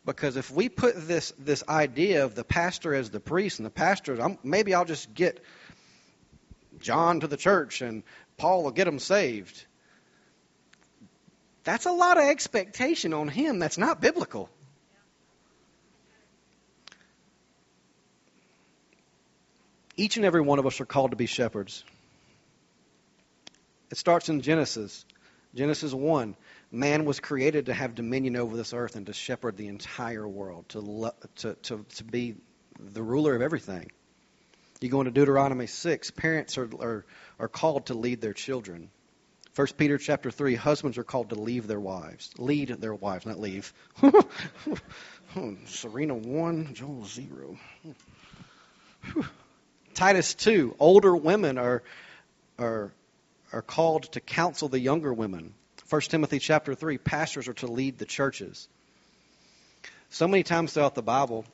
Because 0.04 0.36
if 0.36 0.50
we 0.50 0.68
put 0.68 1.08
this 1.08 1.32
this 1.38 1.64
idea 1.66 2.26
of 2.26 2.34
the 2.34 2.44
pastor 2.44 2.94
as 2.94 3.08
the 3.08 3.20
priest 3.20 3.58
and 3.58 3.64
the 3.64 3.70
pastor, 3.70 4.20
I'm, 4.20 4.38
maybe 4.42 4.74
I'll 4.74 4.84
just 4.84 5.14
get 5.14 5.42
John 6.80 7.20
to 7.20 7.26
the 7.26 7.38
church 7.38 7.80
and 7.80 8.02
Paul 8.36 8.64
will 8.64 8.70
get 8.72 8.86
him 8.86 8.98
saved. 8.98 9.64
That's 11.62 11.86
a 11.86 11.92
lot 11.92 12.18
of 12.18 12.24
expectation 12.24 13.14
on 13.14 13.28
him. 13.28 13.58
That's 13.58 13.78
not 13.78 14.02
biblical. 14.02 14.50
Each 19.96 20.16
and 20.16 20.24
every 20.24 20.40
one 20.40 20.58
of 20.58 20.66
us 20.66 20.80
are 20.80 20.86
called 20.86 21.12
to 21.12 21.16
be 21.16 21.26
shepherds. 21.26 21.84
It 23.90 23.98
starts 23.98 24.28
in 24.28 24.40
Genesis. 24.40 25.04
Genesis 25.54 25.92
1. 25.92 26.36
Man 26.72 27.04
was 27.04 27.20
created 27.20 27.66
to 27.66 27.74
have 27.74 27.94
dominion 27.94 28.34
over 28.36 28.56
this 28.56 28.72
earth 28.72 28.96
and 28.96 29.06
to 29.06 29.12
shepherd 29.12 29.56
the 29.56 29.68
entire 29.68 30.26
world, 30.26 30.68
to, 30.70 31.12
to, 31.36 31.54
to, 31.54 31.86
to 31.96 32.04
be 32.04 32.34
the 32.78 33.02
ruler 33.02 33.36
of 33.36 33.42
everything. 33.42 33.92
You 34.80 34.88
go 34.88 35.00
into 35.00 35.12
Deuteronomy 35.12 35.68
6, 35.68 36.10
parents 36.10 36.58
are, 36.58 36.68
are, 36.80 37.06
are 37.38 37.48
called 37.48 37.86
to 37.86 37.94
lead 37.94 38.20
their 38.20 38.32
children. 38.32 38.90
1 39.54 39.68
Peter 39.78 39.98
chapter 39.98 40.32
3, 40.32 40.56
husbands 40.56 40.98
are 40.98 41.04
called 41.04 41.28
to 41.28 41.36
leave 41.36 41.68
their 41.68 41.78
wives. 41.78 42.32
Lead 42.38 42.68
their 42.68 42.94
wives, 42.94 43.26
not 43.26 43.38
leave. 43.38 43.72
Hmm, 45.32 45.54
Serena 45.66 46.14
1, 46.14 46.74
Joel 46.74 47.04
0. 47.06 47.58
Hmm. 47.82 49.20
Titus 49.94 50.34
2, 50.34 50.76
older 50.78 51.16
women 51.16 51.56
are, 51.58 51.82
are, 52.58 52.92
are 53.52 53.62
called 53.62 54.04
to 54.12 54.20
counsel 54.20 54.68
the 54.68 54.78
younger 54.78 55.12
women. 55.12 55.54
1 55.88 56.00
Timothy 56.02 56.38
chapter 56.38 56.74
3, 56.74 56.98
pastors 56.98 57.48
are 57.48 57.54
to 57.54 57.66
lead 57.66 57.98
the 57.98 58.04
churches. 58.04 58.68
So 60.10 60.26
many 60.26 60.42
times 60.42 60.72
throughout 60.72 60.94
the 60.94 61.02
Bible, 61.02 61.44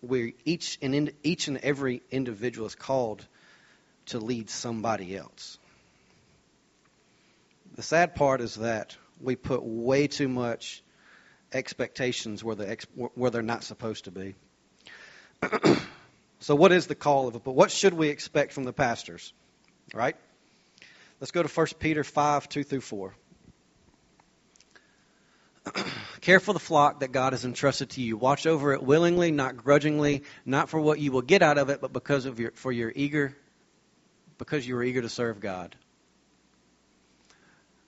where 0.00 0.32
each 0.44 0.78
and 0.82 0.94
in, 0.94 1.12
each 1.22 1.48
and 1.48 1.58
every 1.58 2.02
individual 2.10 2.66
is 2.66 2.74
called 2.74 3.26
to 4.06 4.18
lead 4.18 4.50
somebody 4.50 5.16
else. 5.16 5.58
The 7.76 7.82
sad 7.82 8.14
part 8.14 8.40
is 8.40 8.56
that 8.56 8.96
we 9.20 9.36
put 9.36 9.62
way 9.62 10.06
too 10.06 10.28
much 10.28 10.82
expectations 11.52 12.42
where, 12.42 12.56
the, 12.56 12.78
where 13.14 13.30
they're 13.30 13.42
not 13.42 13.64
supposed 13.64 14.04
to 14.04 14.10
be. 14.10 14.34
So, 16.40 16.54
what 16.54 16.72
is 16.72 16.86
the 16.86 16.94
call 16.94 17.28
of 17.28 17.36
it? 17.36 17.44
But 17.44 17.52
what 17.52 17.70
should 17.70 17.94
we 17.94 18.08
expect 18.08 18.52
from 18.52 18.64
the 18.64 18.72
pastors? 18.72 19.32
Right? 19.94 20.16
Let's 21.20 21.30
go 21.32 21.42
to 21.42 21.48
1 21.48 21.66
Peter 21.78 22.02
5 22.02 22.48
2 22.48 22.62
through 22.62 22.80
4. 22.80 23.14
Care 26.22 26.40
for 26.40 26.52
the 26.52 26.58
flock 26.58 27.00
that 27.00 27.12
God 27.12 27.34
has 27.34 27.44
entrusted 27.44 27.90
to 27.90 28.02
you. 28.02 28.16
Watch 28.16 28.46
over 28.46 28.72
it 28.72 28.82
willingly, 28.82 29.30
not 29.30 29.56
grudgingly, 29.56 30.22
not 30.46 30.70
for 30.70 30.80
what 30.80 30.98
you 30.98 31.12
will 31.12 31.22
get 31.22 31.42
out 31.42 31.58
of 31.58 31.68
it, 31.70 31.80
but 31.80 31.92
because 31.92 32.24
of 32.26 32.40
your 32.40 32.52
for 32.52 32.72
your 32.72 32.92
eager 32.94 33.36
because 34.40 34.66
you 34.66 34.74
are 34.74 34.82
eager 34.82 35.02
to 35.02 35.08
serve 35.08 35.38
God. 35.38 35.76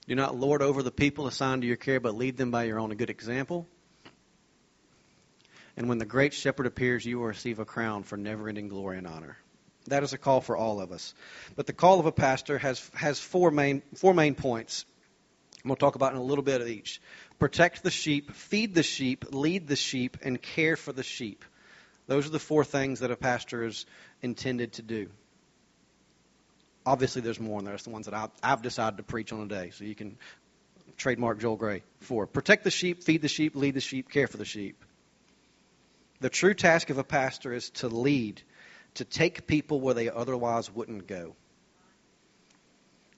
Do 0.07 0.13
not 0.13 0.37
lord 0.37 0.61
over 0.61 0.83
the 0.83 0.91
people 0.91 1.25
assigned 1.25 1.63
to 1.63 1.67
your 1.67 1.77
care, 1.77 1.99
but 1.99 2.15
lead 2.15 2.37
them 2.37 2.51
by 2.51 2.65
your 2.65 2.79
own 2.79 2.93
good 2.93 3.09
example. 3.09 3.67
And 5.75 5.89
when 5.89 5.97
the 5.97 6.05
great 6.05 6.33
shepherd 6.33 6.67
appears, 6.67 7.05
you 7.05 7.19
will 7.19 7.27
receive 7.27 7.59
a 7.59 7.65
crown 7.65 8.03
for 8.03 8.17
never 8.17 8.47
ending 8.47 8.67
glory 8.67 8.97
and 8.97 9.07
honor. 9.07 9.37
That 9.87 10.03
is 10.03 10.13
a 10.13 10.17
call 10.17 10.39
for 10.41 10.55
all 10.55 10.79
of 10.79 10.91
us. 10.91 11.13
But 11.55 11.65
the 11.67 11.73
call 11.73 11.99
of 11.99 12.05
a 12.05 12.11
pastor 12.11 12.57
has, 12.57 12.89
has 12.93 13.19
four, 13.19 13.51
main, 13.51 13.81
four 13.95 14.13
main 14.13 14.35
points. 14.35 14.85
And 15.61 15.69
we'll 15.69 15.77
talk 15.77 15.95
about 15.95 16.13
in 16.13 16.19
a 16.19 16.23
little 16.23 16.43
bit 16.43 16.61
of 16.61 16.67
each. 16.67 17.01
Protect 17.39 17.83
the 17.83 17.91
sheep, 17.91 18.31
feed 18.31 18.75
the 18.75 18.83
sheep, 18.83 19.25
lead 19.31 19.67
the 19.67 19.75
sheep, 19.75 20.17
and 20.21 20.41
care 20.41 20.75
for 20.75 20.93
the 20.93 21.03
sheep. 21.03 21.43
Those 22.07 22.27
are 22.27 22.31
the 22.31 22.39
four 22.39 22.63
things 22.63 22.99
that 22.99 23.11
a 23.11 23.15
pastor 23.15 23.65
is 23.65 23.85
intended 24.21 24.73
to 24.73 24.81
do. 24.81 25.09
Obviously, 26.85 27.21
there's 27.21 27.39
more, 27.39 27.59
and 27.59 27.67
there's 27.67 27.83
the 27.83 27.89
ones 27.89 28.05
that 28.05 28.13
I've, 28.13 28.31
I've 28.41 28.61
decided 28.61 28.97
to 28.97 29.03
preach 29.03 29.31
on 29.31 29.41
a 29.41 29.47
day. 29.47 29.71
So 29.73 29.85
you 29.85 29.95
can 29.95 30.17
trademark 30.97 31.39
Joel 31.39 31.55
Gray 31.55 31.81
for 32.01 32.27
protect 32.27 32.65
the 32.65 32.71
sheep, 32.71 33.03
feed 33.03 33.21
the 33.21 33.29
sheep, 33.29 33.55
lead 33.55 33.73
the 33.73 33.81
sheep, 33.81 34.09
care 34.09 34.27
for 34.27 34.37
the 34.37 34.45
sheep. 34.45 34.83
The 36.23 36.29
true 36.29 36.53
task 36.53 36.89
of 36.89 36.97
a 36.97 37.03
pastor 37.03 37.51
is 37.51 37.69
to 37.71 37.89
lead, 37.89 38.41
to 38.93 39.03
take 39.03 39.45
people 39.45 39.81
where 39.81 39.93
they 39.93 40.09
otherwise 40.09 40.71
wouldn't 40.71 41.05
go, 41.05 41.35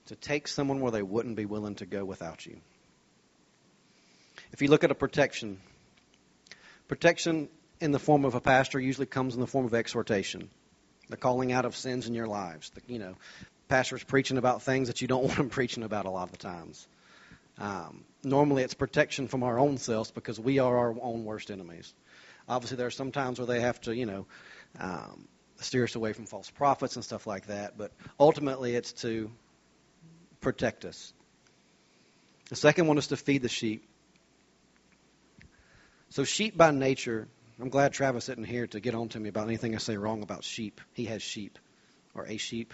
to 0.06 0.16
take 0.16 0.48
someone 0.48 0.80
where 0.80 0.90
they 0.90 1.02
wouldn't 1.02 1.36
be 1.36 1.44
willing 1.44 1.76
to 1.76 1.86
go 1.86 2.04
without 2.04 2.44
you. 2.46 2.56
If 4.50 4.60
you 4.60 4.66
look 4.66 4.82
at 4.82 4.90
a 4.90 4.96
protection, 4.96 5.60
protection 6.88 7.48
in 7.80 7.92
the 7.92 8.00
form 8.00 8.24
of 8.24 8.34
a 8.34 8.40
pastor 8.40 8.80
usually 8.80 9.06
comes 9.06 9.34
in 9.36 9.40
the 9.40 9.46
form 9.46 9.66
of 9.66 9.74
exhortation, 9.74 10.50
the 11.08 11.16
calling 11.16 11.52
out 11.52 11.64
of 11.64 11.76
sins 11.76 12.08
in 12.08 12.14
your 12.14 12.26
lives. 12.26 12.70
The, 12.70 12.92
you 12.92 12.98
know, 12.98 13.14
pastors 13.68 14.02
preaching 14.02 14.36
about 14.36 14.62
things 14.62 14.88
that 14.88 15.00
you 15.00 15.06
don't 15.06 15.22
want 15.26 15.36
them 15.36 15.48
preaching 15.48 15.84
about 15.84 16.06
a 16.06 16.10
lot 16.10 16.24
of 16.24 16.32
the 16.32 16.38
times. 16.38 16.88
Um, 17.58 18.02
normally, 18.24 18.64
it's 18.64 18.74
protection 18.74 19.28
from 19.28 19.44
our 19.44 19.60
own 19.60 19.78
selves 19.78 20.10
because 20.10 20.40
we 20.40 20.58
are 20.58 20.76
our 20.76 20.96
own 21.00 21.24
worst 21.24 21.52
enemies. 21.52 21.94
Obviously, 22.48 22.76
there 22.76 22.86
are 22.86 22.92
some 22.92 23.12
times 23.12 23.38
where 23.38 23.46
they 23.46 23.60
have 23.60 23.80
to, 23.82 23.94
you 23.94 24.06
know, 24.06 24.26
um, 24.78 25.26
steer 25.60 25.84
us 25.84 25.94
away 25.94 26.12
from 26.12 26.26
false 26.26 26.50
prophets 26.50 26.96
and 26.96 27.04
stuff 27.04 27.26
like 27.26 27.46
that. 27.46 27.76
But 27.76 27.92
ultimately, 28.18 28.74
it's 28.74 28.92
to 29.02 29.30
protect 30.40 30.84
us. 30.84 31.12
The 32.48 32.56
second 32.56 32.86
one 32.86 32.98
is 32.98 33.08
to 33.08 33.16
feed 33.16 33.42
the 33.42 33.48
sheep. 33.48 33.88
So, 36.10 36.22
sheep 36.24 36.56
by 36.56 36.70
nature, 36.70 37.26
I'm 37.60 37.68
glad 37.68 37.92
Travis 37.92 38.28
isn't 38.28 38.46
here 38.46 38.68
to 38.68 38.80
get 38.80 38.94
on 38.94 39.08
to 39.10 39.20
me 39.20 39.28
about 39.28 39.48
anything 39.48 39.74
I 39.74 39.78
say 39.78 39.96
wrong 39.96 40.22
about 40.22 40.44
sheep. 40.44 40.80
He 40.92 41.06
has 41.06 41.22
sheep, 41.22 41.58
or 42.14 42.26
a 42.26 42.36
sheep. 42.36 42.72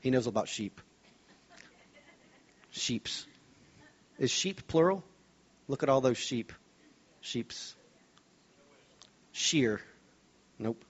He 0.00 0.10
knows 0.10 0.26
about 0.26 0.48
sheep. 0.48 0.80
Sheeps. 2.70 3.26
Is 4.18 4.30
sheep 4.30 4.66
plural? 4.66 5.04
Look 5.68 5.82
at 5.82 5.90
all 5.90 6.00
those 6.00 6.18
sheep. 6.18 6.52
Sheeps 7.20 7.75
shear. 9.36 9.80
Nope. 10.58 10.82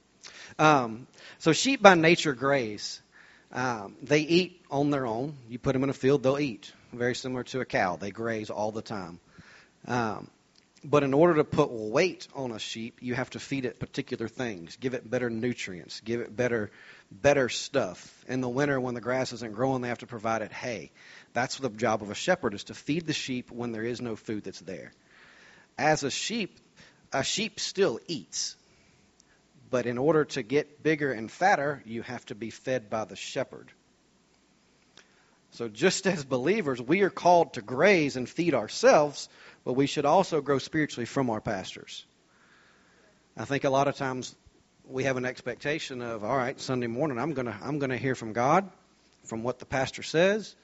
Um, 0.59 1.07
so 1.39 1.53
sheep 1.53 1.83
by 1.83 1.95
nature 1.95 2.35
graze. 2.35 3.01
Um, 3.53 3.97
they 4.03 4.21
eat 4.21 4.65
on 4.71 4.91
their 4.91 5.07
own. 5.07 5.35
You 5.49 5.59
put 5.59 5.73
them 5.73 5.85
in 5.85 5.91
a 5.91 5.95
field, 5.95 6.23
they'll 6.23 6.39
eat. 6.39 6.73
Very 6.93 7.15
similar 7.15 7.45
to 7.45 7.61
a 7.61 7.65
cow. 7.65 7.97
They 7.97 8.11
graze 8.11 8.51
all 8.51 8.73
the 8.73 8.83
time. 8.83 9.21
Um, 9.87 10.29
But 10.85 11.03
in 11.03 11.15
order 11.15 11.37
to 11.37 11.45
put 11.45 11.71
weight 11.73 12.29
on 12.35 12.53
a 12.53 12.59
sheep, 12.59 12.99
you 13.01 13.15
have 13.15 13.31
to 13.31 13.41
feed 13.41 13.65
it 13.65 13.81
particular 13.81 14.29
things, 14.29 14.77
give 14.77 14.95
it 14.95 15.09
better 15.09 15.29
nutrients, 15.31 16.01
give 16.01 16.21
it 16.21 16.37
better 16.37 16.71
better 17.11 17.49
stuff. 17.49 18.25
In 18.29 18.41
the 18.41 18.49
winter 18.49 18.81
when 18.81 18.95
the 18.95 19.01
grass 19.01 19.33
isn't 19.33 19.55
growing, 19.55 19.83
they 19.83 19.89
have 19.89 19.99
to 19.99 20.07
provide 20.07 20.43
it 20.43 20.53
hay. 20.53 20.91
That's 21.33 21.59
the 21.59 21.71
job 21.71 22.03
of 22.03 22.11
a 22.11 22.15
shepherd 22.15 22.55
is 22.55 22.65
to 22.65 22.75
feed 22.75 23.07
the 23.07 23.13
sheep 23.13 23.51
when 23.51 23.73
there 23.73 23.85
is 23.85 24.01
no 24.01 24.17
food 24.17 24.45
that's 24.45 24.61
there. 24.61 24.93
As 25.77 26.05
a 26.05 26.11
sheep, 26.11 26.59
a 27.13 27.25
sheep 27.25 27.61
still 27.61 28.01
eats. 28.07 28.57
But 29.71 29.87
in 29.87 29.99
order 29.99 30.25
to 30.27 30.43
get 30.43 30.83
bigger 30.83 31.13
and 31.13 31.31
fatter, 31.31 31.83
you 31.85 32.03
have 32.03 32.25
to 32.27 32.35
be 32.35 32.51
fed 32.51 32.89
by 32.89 33.05
the 33.05 33.17
shepherd. 33.17 33.73
So, 35.53 35.69
just 35.69 36.07
as 36.07 36.25
believers, 36.25 36.81
we 36.81 37.03
are 37.03 37.11
called 37.11 37.55
to 37.55 37.63
graze 37.63 38.17
and 38.17 38.29
feed 38.29 38.55
ourselves, 38.55 39.29
but 39.65 39.73
we 39.73 39.87
should 39.87 40.05
also 40.05 40.41
grow 40.41 40.59
spiritually 40.59 41.07
from 41.07 41.31
our 41.31 41.41
pastors. 41.41 42.05
I 43.37 43.45
think 43.45 43.65
a 43.65 43.71
lot 43.71 43.89
of 43.89 43.97
times 43.97 44.35
we 44.89 45.05
have 45.05 45.17
an 45.17 45.25
expectation 45.25 46.03
of, 46.03 46.25
all 46.25 46.37
right, 46.37 46.61
Sunday 46.61 46.87
morning, 46.87 47.19
I'm 47.19 47.33
going 47.33 47.47
to 47.47 47.57
I'm 47.63 47.79
going 47.79 47.91
to 47.91 47.97
hear 47.97 48.15
from 48.15 48.33
God, 48.35 48.71
from 49.25 49.43
what 49.43 49.59
the 49.59 49.67
pastor 49.67 50.03
says, 50.03 50.55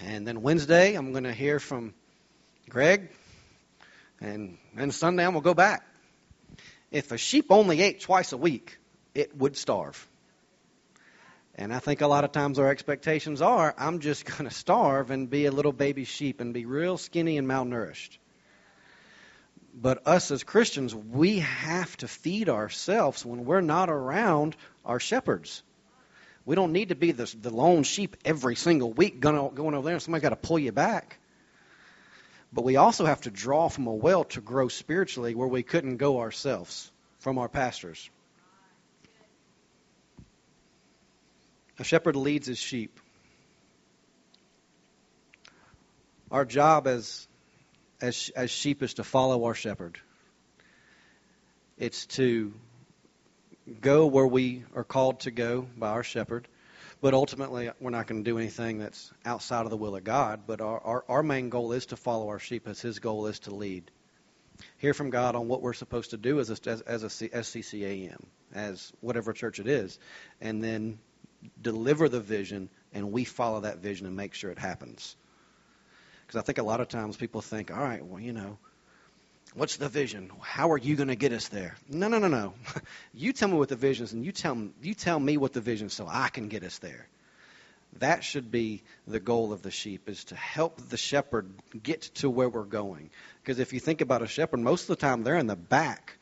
and 0.00 0.26
then 0.26 0.42
Wednesday, 0.42 0.94
I'm 0.94 1.12
going 1.12 1.24
to 1.24 1.34
hear 1.34 1.58
from 1.58 1.94
Greg, 2.68 3.10
and 4.20 4.58
then 4.74 4.90
going 4.90 5.32
to 5.32 5.40
go 5.40 5.54
back. 5.54 5.84
If 6.90 7.12
a 7.12 7.18
sheep 7.18 7.46
only 7.50 7.82
ate 7.82 8.00
twice 8.00 8.32
a 8.32 8.36
week, 8.36 8.78
it 9.14 9.36
would 9.36 9.56
starve. 9.56 10.08
And 11.54 11.72
I 11.72 11.78
think 11.78 12.02
a 12.02 12.06
lot 12.06 12.24
of 12.24 12.32
times 12.32 12.58
our 12.58 12.68
expectations 12.68 13.40
are 13.40 13.74
I'm 13.76 14.00
just 14.00 14.24
going 14.36 14.48
to 14.48 14.54
starve 14.54 15.10
and 15.10 15.28
be 15.28 15.46
a 15.46 15.50
little 15.50 15.72
baby 15.72 16.04
sheep 16.04 16.40
and 16.40 16.52
be 16.52 16.66
real 16.66 16.98
skinny 16.98 17.38
and 17.38 17.48
malnourished. 17.48 18.18
But 19.74 20.06
us 20.06 20.30
as 20.30 20.42
Christians, 20.42 20.94
we 20.94 21.40
have 21.40 21.94
to 21.98 22.08
feed 22.08 22.48
ourselves 22.48 23.26
when 23.26 23.44
we're 23.44 23.60
not 23.60 23.90
around 23.90 24.56
our 24.86 24.98
shepherds. 24.98 25.62
We 26.46 26.54
don't 26.54 26.72
need 26.72 26.90
to 26.90 26.94
be 26.94 27.12
the, 27.12 27.34
the 27.42 27.50
lone 27.50 27.82
sheep 27.82 28.16
every 28.24 28.54
single 28.54 28.92
week 28.92 29.20
going, 29.20 29.54
going 29.54 29.74
over 29.74 29.84
there 29.84 29.94
and 29.94 30.02
somebody's 30.02 30.22
got 30.22 30.30
to 30.30 30.36
pull 30.36 30.58
you 30.58 30.72
back. 30.72 31.18
But 32.52 32.64
we 32.64 32.76
also 32.76 33.04
have 33.04 33.22
to 33.22 33.30
draw 33.30 33.68
from 33.68 33.86
a 33.86 33.94
well 33.94 34.24
to 34.24 34.40
grow 34.40 34.68
spiritually 34.68 35.34
where 35.34 35.48
we 35.48 35.62
couldn't 35.62 35.96
go 35.96 36.20
ourselves 36.20 36.90
from 37.18 37.38
our 37.38 37.48
pastors. 37.48 38.10
A 41.78 41.84
shepherd 41.84 42.16
leads 42.16 42.46
his 42.46 42.58
sheep. 42.58 42.98
Our 46.30 46.44
job 46.44 46.86
as, 46.86 47.28
as, 48.00 48.30
as 48.34 48.50
sheep 48.50 48.82
is 48.82 48.94
to 48.94 49.04
follow 49.04 49.44
our 49.44 49.54
shepherd. 49.54 49.98
It's 51.78 52.06
to 52.06 52.54
go 53.80 54.06
where 54.06 54.26
we 54.26 54.64
are 54.74 54.84
called 54.84 55.20
to 55.20 55.30
go 55.30 55.66
by 55.76 55.90
our 55.90 56.02
shepherd. 56.02 56.48
But 57.06 57.14
ultimately, 57.14 57.70
we're 57.78 57.90
not 57.92 58.08
going 58.08 58.24
to 58.24 58.28
do 58.28 58.36
anything 58.36 58.78
that's 58.78 59.12
outside 59.24 59.62
of 59.62 59.70
the 59.70 59.76
will 59.76 59.94
of 59.94 60.02
God. 60.02 60.40
But 60.44 60.60
our, 60.60 60.80
our, 60.80 61.04
our 61.08 61.22
main 61.22 61.50
goal 61.50 61.70
is 61.70 61.86
to 61.86 61.96
follow 61.96 62.30
our 62.30 62.40
sheep, 62.40 62.66
as 62.66 62.80
His 62.80 62.98
goal 62.98 63.28
is 63.28 63.38
to 63.40 63.54
lead. 63.54 63.92
Hear 64.78 64.92
from 64.92 65.10
God 65.10 65.36
on 65.36 65.46
what 65.46 65.62
we're 65.62 65.72
supposed 65.72 66.10
to 66.10 66.16
do 66.16 66.40
as 66.40 66.50
a, 66.50 66.68
as, 66.68 66.80
as 66.80 67.04
a 67.04 67.06
CCAM, 67.06 68.24
as 68.52 68.92
whatever 69.02 69.32
church 69.32 69.60
it 69.60 69.68
is, 69.68 70.00
and 70.40 70.64
then 70.64 70.98
deliver 71.62 72.08
the 72.08 72.18
vision, 72.18 72.70
and 72.92 73.12
we 73.12 73.22
follow 73.22 73.60
that 73.60 73.78
vision 73.78 74.08
and 74.08 74.16
make 74.16 74.34
sure 74.34 74.50
it 74.50 74.58
happens. 74.58 75.14
Because 76.26 76.40
I 76.40 76.42
think 76.42 76.58
a 76.58 76.64
lot 76.64 76.80
of 76.80 76.88
times 76.88 77.16
people 77.16 77.40
think, 77.40 77.70
all 77.70 77.84
right, 77.84 78.04
well, 78.04 78.18
you 78.18 78.32
know, 78.32 78.58
what's 79.56 79.76
the 79.76 79.88
vision? 79.88 80.30
How 80.40 80.70
are 80.70 80.78
you 80.78 80.94
going 80.94 81.08
to 81.08 81.16
get 81.16 81.32
us 81.32 81.48
there? 81.48 81.74
No, 81.88 82.08
no, 82.08 82.18
no, 82.18 82.28
no. 82.28 82.52
you 83.14 83.32
tell 83.32 83.48
me 83.48 83.56
what 83.56 83.70
the 83.70 83.76
vision 83.76 84.04
is, 84.04 84.12
and 84.12 84.24
you 84.24 84.30
tell, 84.30 84.68
you 84.82 84.94
tell 84.94 85.18
me 85.18 85.36
what 85.36 85.52
the 85.52 85.60
vision 85.60 85.88
is 85.88 85.94
so 85.94 86.06
I 86.08 86.28
can 86.28 86.48
get 86.48 86.62
us 86.62 86.78
there. 86.78 87.08
That 87.98 88.22
should 88.22 88.50
be 88.50 88.82
the 89.08 89.18
goal 89.18 89.52
of 89.52 89.62
the 89.62 89.70
sheep, 89.70 90.08
is 90.08 90.24
to 90.24 90.36
help 90.36 90.80
the 90.90 90.98
shepherd 90.98 91.50
get 91.82 92.02
to 92.16 92.28
where 92.28 92.48
we're 92.48 92.64
going. 92.64 93.10
Because 93.42 93.58
if 93.58 93.72
you 93.72 93.80
think 93.80 94.02
about 94.02 94.22
a 94.22 94.26
shepherd, 94.26 94.60
most 94.60 94.82
of 94.82 94.88
the 94.88 94.96
time 94.96 95.22
they're 95.22 95.36
in 95.36 95.46
the 95.46 95.56
back, 95.56 96.18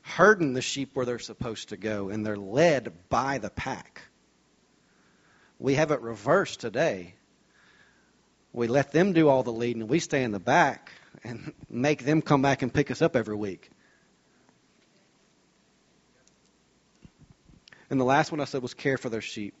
herding 0.00 0.54
the 0.54 0.62
sheep 0.62 0.90
where 0.94 1.04
they're 1.04 1.18
supposed 1.18 1.68
to 1.68 1.76
go, 1.76 2.08
and 2.08 2.24
they're 2.24 2.36
led 2.36 2.92
by 3.10 3.36
the 3.36 3.50
pack. 3.50 4.00
We 5.58 5.74
have 5.74 5.90
it 5.90 6.00
reversed 6.00 6.60
today. 6.60 7.14
We 8.54 8.66
let 8.66 8.90
them 8.90 9.12
do 9.12 9.28
all 9.28 9.42
the 9.42 9.52
leading, 9.52 9.82
and 9.82 9.90
we 9.90 9.98
stay 9.98 10.22
in 10.22 10.32
the 10.32 10.40
back 10.40 10.90
and 11.24 11.52
make 11.68 12.04
them 12.04 12.22
come 12.22 12.42
back 12.42 12.62
and 12.62 12.72
pick 12.72 12.90
us 12.90 13.02
up 13.02 13.16
every 13.16 13.36
week. 13.36 13.70
And 17.90 18.00
the 18.00 18.04
last 18.04 18.30
one 18.30 18.40
I 18.40 18.44
said 18.44 18.62
was 18.62 18.74
care 18.74 18.96
for 18.96 19.08
their 19.08 19.20
sheep. 19.20 19.54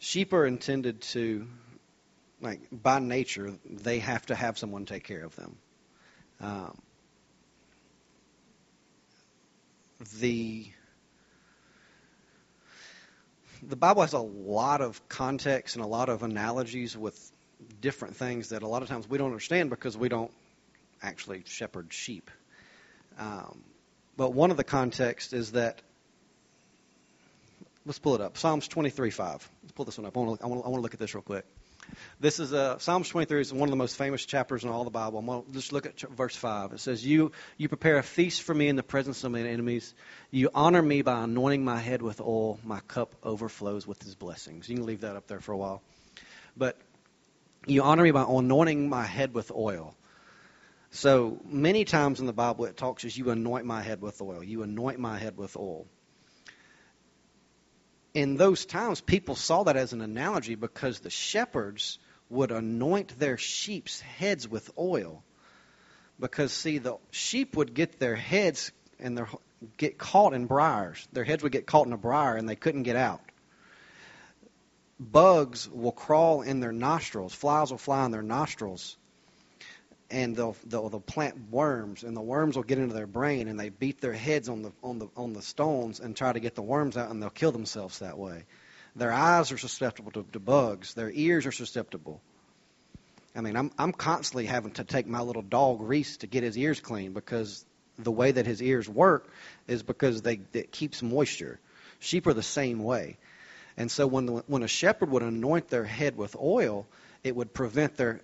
Sheep 0.00 0.32
are 0.32 0.46
intended 0.46 1.02
to, 1.02 1.46
like, 2.40 2.60
by 2.72 2.98
nature, 2.98 3.52
they 3.64 4.00
have 4.00 4.26
to 4.26 4.34
have 4.34 4.58
someone 4.58 4.86
take 4.86 5.04
care 5.04 5.24
of 5.24 5.36
them. 5.36 5.56
Um, 6.40 6.78
the 10.18 10.66
the 13.62 13.76
Bible 13.76 14.00
has 14.00 14.14
a 14.14 14.18
lot 14.18 14.80
of 14.80 15.06
context 15.08 15.76
and 15.76 15.84
a 15.84 15.88
lot 15.88 16.08
of 16.08 16.22
analogies 16.22 16.96
with 16.96 17.30
different 17.80 18.16
things 18.16 18.50
that 18.50 18.62
a 18.62 18.66
lot 18.66 18.82
of 18.82 18.88
times 18.88 19.08
we 19.08 19.18
don't 19.18 19.28
understand 19.28 19.70
because 19.70 19.96
we 19.96 20.08
don't 20.08 20.30
actually 21.02 21.42
shepherd 21.46 21.92
sheep. 21.92 22.30
Um, 23.18 23.62
but 24.16 24.32
one 24.32 24.50
of 24.50 24.56
the 24.56 24.64
contexts 24.64 25.32
is 25.32 25.52
that 25.52 25.82
let's 27.86 27.98
pull 27.98 28.14
it 28.14 28.20
up. 28.20 28.36
Psalms 28.36 28.68
23:5. 28.68 29.18
Let's 29.18 29.72
pull 29.74 29.84
this 29.84 29.98
one 29.98 30.06
up. 30.06 30.16
I 30.16 30.20
want 30.20 30.40
to, 30.40 30.44
I 30.44 30.48
want 30.48 30.64
to 30.64 30.80
look 30.80 30.94
at 30.94 31.00
this 31.00 31.14
real 31.14 31.22
quick. 31.22 31.44
This 32.20 32.38
is 32.38 32.52
uh, 32.52 32.78
Psalms 32.78 33.08
23 33.08 33.40
is 33.40 33.52
one 33.52 33.68
of 33.68 33.70
the 33.70 33.76
most 33.76 33.96
famous 33.96 34.24
chapters 34.24 34.64
in 34.64 34.70
all 34.70 34.84
the 34.84 34.90
Bible. 34.90 35.22
To 35.22 35.52
just 35.52 35.72
look 35.72 35.86
at 35.86 36.00
verse 36.00 36.36
5. 36.36 36.72
It 36.72 36.80
says, 36.80 37.04
you, 37.04 37.32
you 37.56 37.68
prepare 37.68 37.98
a 37.98 38.02
feast 38.02 38.42
for 38.42 38.54
me 38.54 38.68
in 38.68 38.76
the 38.76 38.82
presence 38.82 39.24
of 39.24 39.32
my 39.32 39.40
enemies. 39.40 39.94
You 40.30 40.50
honor 40.54 40.82
me 40.82 41.02
by 41.02 41.24
anointing 41.24 41.64
my 41.64 41.78
head 41.78 42.02
with 42.02 42.20
oil. 42.20 42.60
My 42.64 42.80
cup 42.80 43.14
overflows 43.22 43.86
with 43.86 44.02
his 44.02 44.14
blessings. 44.14 44.68
You 44.68 44.76
can 44.76 44.86
leave 44.86 45.00
that 45.00 45.16
up 45.16 45.26
there 45.26 45.40
for 45.40 45.52
a 45.52 45.56
while. 45.56 45.82
But 46.56 46.76
you 47.66 47.82
honor 47.82 48.02
me 48.02 48.10
by 48.10 48.24
anointing 48.28 48.88
my 48.88 49.04
head 49.04 49.34
with 49.34 49.50
oil. 49.50 49.94
So 50.90 51.40
many 51.44 51.84
times 51.84 52.20
in 52.20 52.26
the 52.26 52.32
Bible 52.32 52.64
it 52.64 52.76
talks 52.76 53.04
as 53.04 53.16
you 53.16 53.30
anoint 53.30 53.64
my 53.64 53.82
head 53.82 54.00
with 54.00 54.20
oil. 54.20 54.42
You 54.42 54.62
anoint 54.62 54.98
my 54.98 55.18
head 55.18 55.36
with 55.36 55.56
oil 55.56 55.86
in 58.14 58.36
those 58.36 58.66
times, 58.66 59.00
people 59.00 59.36
saw 59.36 59.64
that 59.64 59.76
as 59.76 59.92
an 59.92 60.00
analogy 60.00 60.54
because 60.54 61.00
the 61.00 61.10
shepherds 61.10 61.98
would 62.28 62.50
anoint 62.50 63.18
their 63.18 63.38
sheep's 63.38 64.00
heads 64.00 64.48
with 64.48 64.70
oil. 64.78 65.22
Because, 66.18 66.52
see, 66.52 66.78
the 66.78 66.96
sheep 67.10 67.56
would 67.56 67.74
get 67.74 67.98
their 67.98 68.16
heads 68.16 68.72
and 68.98 69.16
their, 69.16 69.28
get 69.76 69.96
caught 69.96 70.34
in 70.34 70.46
briars. 70.46 71.06
Their 71.12 71.24
heads 71.24 71.42
would 71.42 71.52
get 71.52 71.66
caught 71.66 71.86
in 71.86 71.92
a 71.92 71.98
briar 71.98 72.36
and 72.36 72.48
they 72.48 72.56
couldn't 72.56 72.82
get 72.82 72.96
out. 72.96 73.20
Bugs 75.00 75.68
will 75.68 75.92
crawl 75.92 76.42
in 76.42 76.60
their 76.60 76.72
nostrils, 76.72 77.34
flies 77.34 77.70
will 77.70 77.78
fly 77.78 78.04
in 78.04 78.12
their 78.12 78.22
nostrils 78.22 78.96
and 80.10 80.34
they'll, 80.34 80.56
they'll, 80.66 80.88
they'll 80.88 81.00
plant 81.00 81.50
worms, 81.50 82.02
and 82.02 82.16
the 82.16 82.20
worms 82.20 82.56
will 82.56 82.64
get 82.64 82.78
into 82.78 82.94
their 82.94 83.06
brain, 83.06 83.48
and 83.48 83.58
they 83.58 83.68
beat 83.68 84.00
their 84.00 84.12
heads 84.12 84.48
on 84.48 84.62
the, 84.62 84.72
on, 84.82 84.98
the, 84.98 85.08
on 85.16 85.32
the 85.32 85.42
stones 85.42 86.00
and 86.00 86.16
try 86.16 86.32
to 86.32 86.40
get 86.40 86.54
the 86.54 86.62
worms 86.62 86.96
out, 86.96 87.10
and 87.10 87.22
they'll 87.22 87.30
kill 87.30 87.52
themselves 87.52 88.00
that 88.00 88.18
way. 88.18 88.44
Their 88.96 89.12
eyes 89.12 89.52
are 89.52 89.58
susceptible 89.58 90.10
to, 90.12 90.26
to 90.32 90.40
bugs. 90.40 90.94
Their 90.94 91.10
ears 91.10 91.46
are 91.46 91.52
susceptible. 91.52 92.20
I 93.36 93.40
mean, 93.40 93.56
I'm, 93.56 93.70
I'm 93.78 93.92
constantly 93.92 94.46
having 94.46 94.72
to 94.72 94.84
take 94.84 95.06
my 95.06 95.20
little 95.20 95.42
dog 95.42 95.80
Reese 95.80 96.16
to 96.18 96.26
get 96.26 96.42
his 96.42 96.58
ears 96.58 96.80
clean 96.80 97.12
because 97.12 97.64
the 97.96 98.10
way 98.10 98.32
that 98.32 98.46
his 98.46 98.60
ears 98.60 98.88
work 98.88 99.30
is 99.68 99.84
because 99.84 100.22
they 100.22 100.40
it 100.52 100.72
keeps 100.72 101.02
moisture. 101.02 101.60
Sheep 102.00 102.26
are 102.26 102.34
the 102.34 102.42
same 102.42 102.82
way. 102.82 103.18
And 103.80 103.90
so 103.90 104.06
when, 104.06 104.26
the, 104.26 104.32
when 104.46 104.62
a 104.62 104.68
shepherd 104.68 105.08
would 105.08 105.22
anoint 105.22 105.68
their 105.68 105.84
head 105.84 106.14
with 106.14 106.36
oil, 106.36 106.86
it 107.24 107.34
would 107.34 107.54
prevent 107.54 107.96
their 107.96 108.20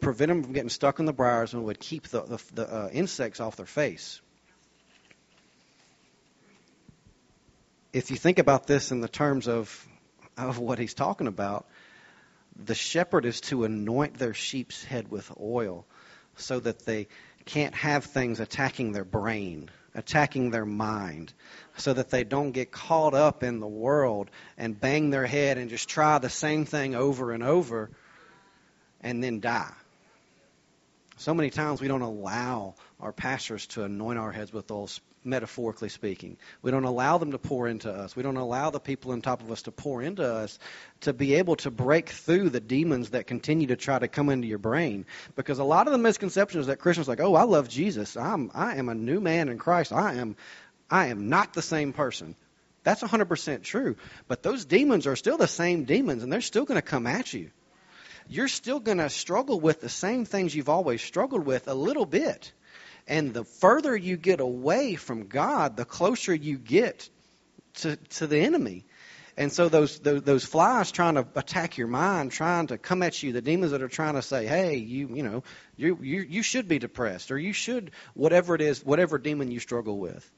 prevent 0.00 0.28
them 0.28 0.42
from 0.42 0.52
getting 0.52 0.68
stuck 0.68 0.98
in 1.00 1.06
the 1.06 1.14
briars 1.14 1.54
and 1.54 1.64
would 1.64 1.80
keep 1.80 2.08
the 2.08 2.20
the, 2.20 2.38
the 2.52 2.70
uh, 2.70 2.88
insects 2.92 3.40
off 3.40 3.56
their 3.56 3.64
face. 3.64 4.20
If 7.94 8.10
you 8.10 8.18
think 8.18 8.38
about 8.38 8.66
this 8.66 8.92
in 8.92 9.00
the 9.00 9.08
terms 9.08 9.48
of 9.48 9.88
of 10.36 10.58
what 10.58 10.78
he's 10.78 10.92
talking 10.92 11.26
about, 11.26 11.66
the 12.62 12.74
shepherd 12.74 13.24
is 13.24 13.40
to 13.40 13.64
anoint 13.64 14.18
their 14.18 14.34
sheep's 14.34 14.84
head 14.84 15.10
with 15.10 15.32
oil 15.40 15.86
so 16.36 16.60
that 16.60 16.84
they 16.84 17.08
can't 17.46 17.74
have 17.74 18.04
things 18.04 18.40
attacking 18.40 18.92
their 18.92 19.06
brain, 19.06 19.70
attacking 19.98 20.50
their 20.50 20.64
mind, 20.64 21.32
so 21.76 21.92
that 21.92 22.10
they 22.10 22.24
don't 22.24 22.52
get 22.52 22.70
caught 22.70 23.14
up 23.14 23.42
in 23.42 23.60
the 23.60 23.66
world 23.66 24.30
and 24.56 24.80
bang 24.80 25.10
their 25.10 25.26
head 25.26 25.58
and 25.58 25.68
just 25.70 25.88
try 25.88 26.18
the 26.18 26.30
same 26.30 26.64
thing 26.64 26.94
over 26.94 27.32
and 27.32 27.42
over 27.42 27.90
and 29.00 29.22
then 29.22 29.40
die. 29.40 29.72
So 31.18 31.34
many 31.34 31.50
times 31.50 31.80
we 31.80 31.88
don't 31.88 32.02
allow 32.02 32.74
our 33.00 33.12
pastors 33.12 33.66
to 33.68 33.82
anoint 33.82 34.18
our 34.18 34.30
heads 34.32 34.52
with 34.52 34.70
oil, 34.70 34.88
metaphorically 35.28 35.88
speaking. 35.88 36.36
We 36.62 36.70
don't 36.70 36.84
allow 36.84 37.18
them 37.18 37.32
to 37.32 37.38
pour 37.38 37.68
into 37.68 37.92
us. 37.92 38.16
We 38.16 38.22
don't 38.22 38.36
allow 38.36 38.70
the 38.70 38.80
people 38.80 39.12
on 39.12 39.22
top 39.22 39.42
of 39.42 39.50
us 39.50 39.62
to 39.62 39.72
pour 39.72 40.02
into 40.02 40.24
us 40.24 40.58
to 41.02 41.12
be 41.12 41.34
able 41.34 41.56
to 41.56 41.70
break 41.70 42.08
through 42.08 42.50
the 42.50 42.60
demons 42.60 43.10
that 43.10 43.26
continue 43.26 43.68
to 43.68 43.76
try 43.76 43.98
to 43.98 44.08
come 44.08 44.30
into 44.30 44.48
your 44.48 44.58
brain. 44.58 45.06
Because 45.36 45.58
a 45.58 45.64
lot 45.64 45.86
of 45.86 45.92
the 45.92 45.98
misconceptions 45.98 46.66
that 46.66 46.78
Christians 46.78 47.08
like, 47.08 47.20
oh, 47.20 47.34
I 47.34 47.42
love 47.42 47.68
Jesus. 47.68 48.16
I'm, 48.16 48.50
I 48.54 48.76
am 48.76 48.88
a 48.88 48.94
new 48.94 49.20
man 49.20 49.48
in 49.48 49.58
Christ. 49.58 49.92
I 49.92 50.14
am, 50.14 50.36
I 50.90 51.06
am 51.06 51.28
not 51.28 51.54
the 51.54 51.62
same 51.62 51.92
person. 51.92 52.34
That's 52.84 53.02
100% 53.02 53.62
true. 53.62 53.96
But 54.28 54.42
those 54.42 54.64
demons 54.64 55.06
are 55.06 55.16
still 55.16 55.36
the 55.36 55.48
same 55.48 55.84
demons, 55.84 56.22
and 56.22 56.32
they're 56.32 56.40
still 56.40 56.64
going 56.64 56.80
to 56.80 56.82
come 56.82 57.06
at 57.06 57.32
you 57.32 57.50
you're 58.28 58.48
still 58.48 58.78
going 58.78 58.98
to 58.98 59.08
struggle 59.08 59.58
with 59.58 59.80
the 59.80 59.88
same 59.88 60.24
things 60.24 60.54
you've 60.54 60.68
always 60.68 61.02
struggled 61.02 61.46
with 61.46 61.66
a 61.66 61.74
little 61.74 62.06
bit. 62.06 62.52
And 63.08 63.32
the 63.32 63.44
further 63.44 63.96
you 63.96 64.16
get 64.16 64.40
away 64.40 64.94
from 64.94 65.28
God, 65.28 65.76
the 65.76 65.86
closer 65.86 66.34
you 66.34 66.58
get 66.58 67.08
to, 67.76 67.96
to 67.96 68.26
the 68.26 68.38
enemy. 68.38 68.84
And 69.38 69.52
so 69.52 69.68
those, 69.68 70.00
those, 70.00 70.22
those 70.22 70.44
flies 70.44 70.92
trying 70.92 71.14
to 71.14 71.26
attack 71.34 71.78
your 71.78 71.86
mind, 71.86 72.32
trying 72.32 72.66
to 72.66 72.76
come 72.76 73.02
at 73.02 73.22
you, 73.22 73.32
the 73.32 73.40
demons 73.40 73.72
that 73.72 73.82
are 73.82 73.88
trying 73.88 74.14
to 74.14 74.22
say, 74.22 74.46
"Hey, 74.46 74.76
you 74.76 75.08
you 75.14 75.22
know, 75.22 75.44
you 75.76 75.96
you 76.02 76.22
you 76.22 76.42
should 76.42 76.66
be 76.66 76.80
depressed, 76.80 77.30
or 77.30 77.38
you 77.38 77.52
should 77.52 77.92
whatever 78.14 78.56
it 78.56 78.60
is, 78.60 78.84
whatever 78.84 79.16
demon 79.16 79.52
you 79.52 79.60
struggle 79.60 79.96
with." 79.96 80.28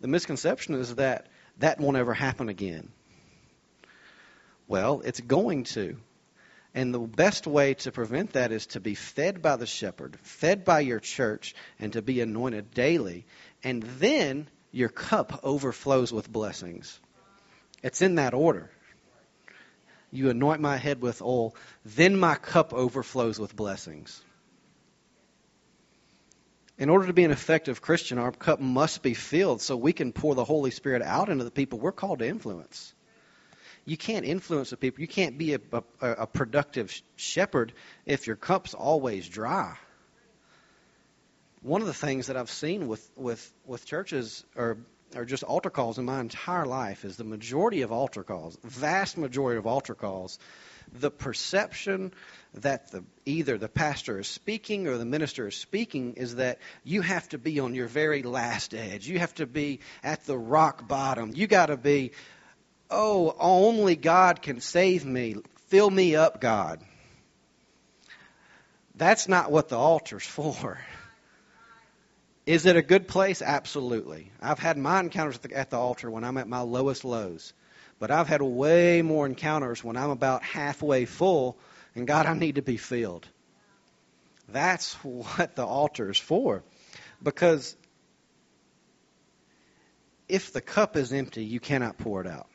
The 0.00 0.08
misconception 0.08 0.76
is 0.76 0.94
that 0.94 1.26
that 1.58 1.78
won't 1.78 1.98
ever 1.98 2.14
happen 2.14 2.48
again. 2.48 2.88
Well, 4.66 5.02
it's 5.04 5.20
going 5.20 5.64
to. 5.64 5.98
And 6.76 6.92
the 6.92 7.00
best 7.00 7.46
way 7.46 7.72
to 7.72 7.90
prevent 7.90 8.34
that 8.34 8.52
is 8.52 8.66
to 8.66 8.80
be 8.80 8.94
fed 8.94 9.40
by 9.40 9.56
the 9.56 9.64
shepherd, 9.64 10.18
fed 10.20 10.62
by 10.62 10.80
your 10.80 11.00
church, 11.00 11.54
and 11.78 11.94
to 11.94 12.02
be 12.02 12.20
anointed 12.20 12.72
daily. 12.72 13.24
And 13.64 13.82
then 13.82 14.46
your 14.72 14.90
cup 14.90 15.40
overflows 15.42 16.12
with 16.12 16.30
blessings. 16.30 17.00
It's 17.82 18.02
in 18.02 18.16
that 18.16 18.34
order. 18.34 18.70
You 20.12 20.28
anoint 20.28 20.60
my 20.60 20.76
head 20.76 21.00
with 21.00 21.22
oil, 21.22 21.56
then 21.86 22.18
my 22.18 22.34
cup 22.34 22.74
overflows 22.74 23.38
with 23.38 23.56
blessings. 23.56 24.22
In 26.76 26.90
order 26.90 27.06
to 27.06 27.14
be 27.14 27.24
an 27.24 27.30
effective 27.30 27.80
Christian, 27.80 28.18
our 28.18 28.32
cup 28.32 28.60
must 28.60 29.02
be 29.02 29.14
filled 29.14 29.62
so 29.62 29.78
we 29.78 29.94
can 29.94 30.12
pour 30.12 30.34
the 30.34 30.44
Holy 30.44 30.70
Spirit 30.70 31.00
out 31.00 31.30
into 31.30 31.44
the 31.44 31.50
people 31.50 31.78
we're 31.78 31.90
called 31.90 32.18
to 32.18 32.28
influence 32.28 32.92
you 33.86 33.96
can't 33.96 34.26
influence 34.26 34.70
the 34.70 34.76
people. 34.76 35.00
You 35.00 35.08
can't 35.08 35.38
be 35.38 35.54
a, 35.54 35.60
a, 35.72 35.82
a 36.00 36.26
productive 36.26 36.94
shepherd 37.14 37.72
if 38.04 38.26
your 38.26 38.36
cup's 38.36 38.74
always 38.74 39.28
dry. 39.28 39.76
One 41.62 41.80
of 41.80 41.86
the 41.86 41.94
things 41.94 42.26
that 42.26 42.36
I've 42.36 42.50
seen 42.50 42.86
with, 42.88 43.08
with, 43.16 43.52
with 43.64 43.86
churches 43.86 44.44
or 44.54 44.78
or 45.14 45.24
just 45.24 45.44
altar 45.44 45.70
calls 45.70 45.98
in 45.98 46.04
my 46.04 46.20
entire 46.20 46.66
life 46.66 47.04
is 47.04 47.16
the 47.16 47.24
majority 47.24 47.82
of 47.82 47.92
altar 47.92 48.24
calls, 48.24 48.58
vast 48.64 49.16
majority 49.16 49.58
of 49.58 49.66
altar 49.66 49.94
calls, 49.94 50.38
the 50.92 51.10
perception 51.10 52.12
that 52.54 52.90
the 52.90 53.04
either 53.24 53.58
the 53.58 53.68
pastor 53.68 54.18
is 54.18 54.26
speaking 54.26 54.86
or 54.86 54.98
the 54.98 55.04
minister 55.04 55.48
is 55.48 55.56
speaking 55.56 56.14
is 56.14 56.36
that 56.36 56.58
you 56.84 57.02
have 57.02 57.28
to 57.28 57.38
be 57.38 57.60
on 57.60 57.74
your 57.74 57.88
very 57.88 58.22
last 58.22 58.74
edge. 58.74 59.06
You 59.06 59.18
have 59.18 59.34
to 59.36 59.46
be 59.46 59.80
at 60.02 60.24
the 60.24 60.36
rock 60.36 60.86
bottom. 60.86 61.32
You 61.34 61.46
got 61.46 61.66
to 61.66 61.76
be 61.76 62.12
oh, 62.90 63.34
only 63.38 63.96
God 63.96 64.42
can 64.42 64.60
save 64.60 65.04
me. 65.04 65.36
Fill 65.68 65.90
me 65.90 66.16
up, 66.16 66.40
God. 66.40 66.80
That's 68.94 69.28
not 69.28 69.50
what 69.50 69.68
the 69.68 69.76
altar's 69.76 70.26
for. 70.26 70.78
Is 72.46 72.64
it 72.64 72.76
a 72.76 72.82
good 72.82 73.08
place? 73.08 73.42
Absolutely. 73.42 74.30
I've 74.40 74.60
had 74.60 74.78
my 74.78 75.00
encounters 75.00 75.36
at 75.36 75.42
the, 75.42 75.56
at 75.56 75.70
the, 75.70 75.76
altar 75.76 76.10
when 76.10 76.24
I'm 76.24 76.38
at 76.38 76.48
my 76.48 76.60
lowest 76.60 77.04
lows. 77.04 77.52
But 77.98 78.10
I've 78.10 78.28
had 78.28 78.40
way 78.40 79.02
more 79.02 79.26
encounters 79.26 79.82
when 79.82 79.96
I'm 79.96 80.10
about 80.10 80.42
halfway 80.42 81.06
full 81.06 81.58
and 81.96 82.06
God, 82.06 82.26
I 82.26 82.34
need 82.34 82.56
to 82.56 82.62
be 82.62 82.76
filled. 82.76 83.26
That's 84.50 84.92
what 85.02 85.56
the 85.56 85.64
altar 85.64 86.10
is 86.10 86.18
for. 86.18 86.62
Because 87.22 87.74
if 90.28 90.52
the 90.52 90.60
cup 90.60 90.96
is 90.96 91.12
empty, 91.12 91.44
you 91.44 91.58
cannot 91.58 91.96
pour 91.96 92.20
it 92.20 92.26
out. 92.26 92.46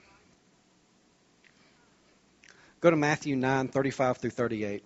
Go 2.82 2.90
to 2.90 2.98
Matthew 2.98 3.36
9, 3.36 3.68
35 3.68 4.18
through 4.18 4.32
38. 4.32 4.84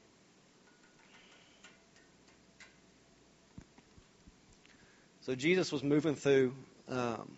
So 5.21 5.33
Jesus 5.33 5.71
was 5.71 5.81
moving 5.81 6.15
through 6.15 6.53
um, 6.89 7.37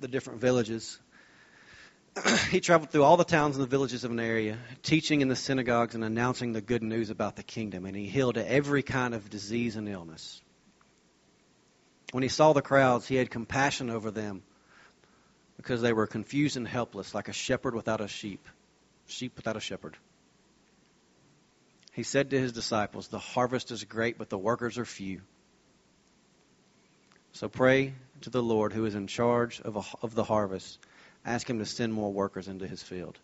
the 0.00 0.08
different 0.08 0.40
villages. 0.40 0.98
he 2.50 2.60
traveled 2.60 2.90
through 2.90 3.04
all 3.04 3.16
the 3.16 3.22
towns 3.24 3.54
and 3.54 3.62
the 3.62 3.68
villages 3.68 4.02
of 4.02 4.10
an 4.10 4.18
area, 4.18 4.58
teaching 4.82 5.20
in 5.20 5.28
the 5.28 5.36
synagogues 5.36 5.94
and 5.94 6.02
announcing 6.02 6.52
the 6.52 6.60
good 6.60 6.82
news 6.82 7.10
about 7.10 7.36
the 7.36 7.44
kingdom. 7.44 7.86
And 7.86 7.94
he 7.94 8.08
healed 8.08 8.36
every 8.38 8.82
kind 8.82 9.14
of 9.14 9.30
disease 9.30 9.76
and 9.76 9.88
illness. 9.88 10.42
When 12.10 12.24
he 12.24 12.28
saw 12.28 12.52
the 12.52 12.60
crowds, 12.60 13.06
he 13.06 13.14
had 13.14 13.30
compassion 13.30 13.88
over 13.88 14.10
them 14.10 14.42
because 15.56 15.80
they 15.80 15.92
were 15.92 16.08
confused 16.08 16.56
and 16.56 16.66
helpless, 16.66 17.14
like 17.14 17.28
a 17.28 17.32
shepherd 17.32 17.76
without 17.76 18.00
a 18.00 18.08
sheep 18.08 18.48
sheep 19.06 19.36
without 19.36 19.56
a 19.56 19.60
shepherd. 19.60 19.96
He 21.92 22.02
said 22.02 22.30
to 22.30 22.38
his 22.38 22.52
disciples, 22.52 23.08
The 23.08 23.18
harvest 23.18 23.70
is 23.70 23.84
great, 23.84 24.18
but 24.18 24.28
the 24.28 24.38
workers 24.38 24.76
are 24.78 24.84
few. 24.84 25.22
So 27.32 27.48
pray 27.48 27.94
to 28.22 28.30
the 28.30 28.42
Lord 28.42 28.72
who 28.72 28.84
is 28.84 28.94
in 28.94 29.06
charge 29.06 29.60
of, 29.60 29.76
a, 29.76 29.82
of 30.02 30.14
the 30.14 30.24
harvest. 30.24 30.78
Ask 31.24 31.48
him 31.48 31.58
to 31.58 31.66
send 31.66 31.92
more 31.92 32.12
workers 32.12 32.48
into 32.48 32.66
his 32.66 32.82
field. 32.82 33.18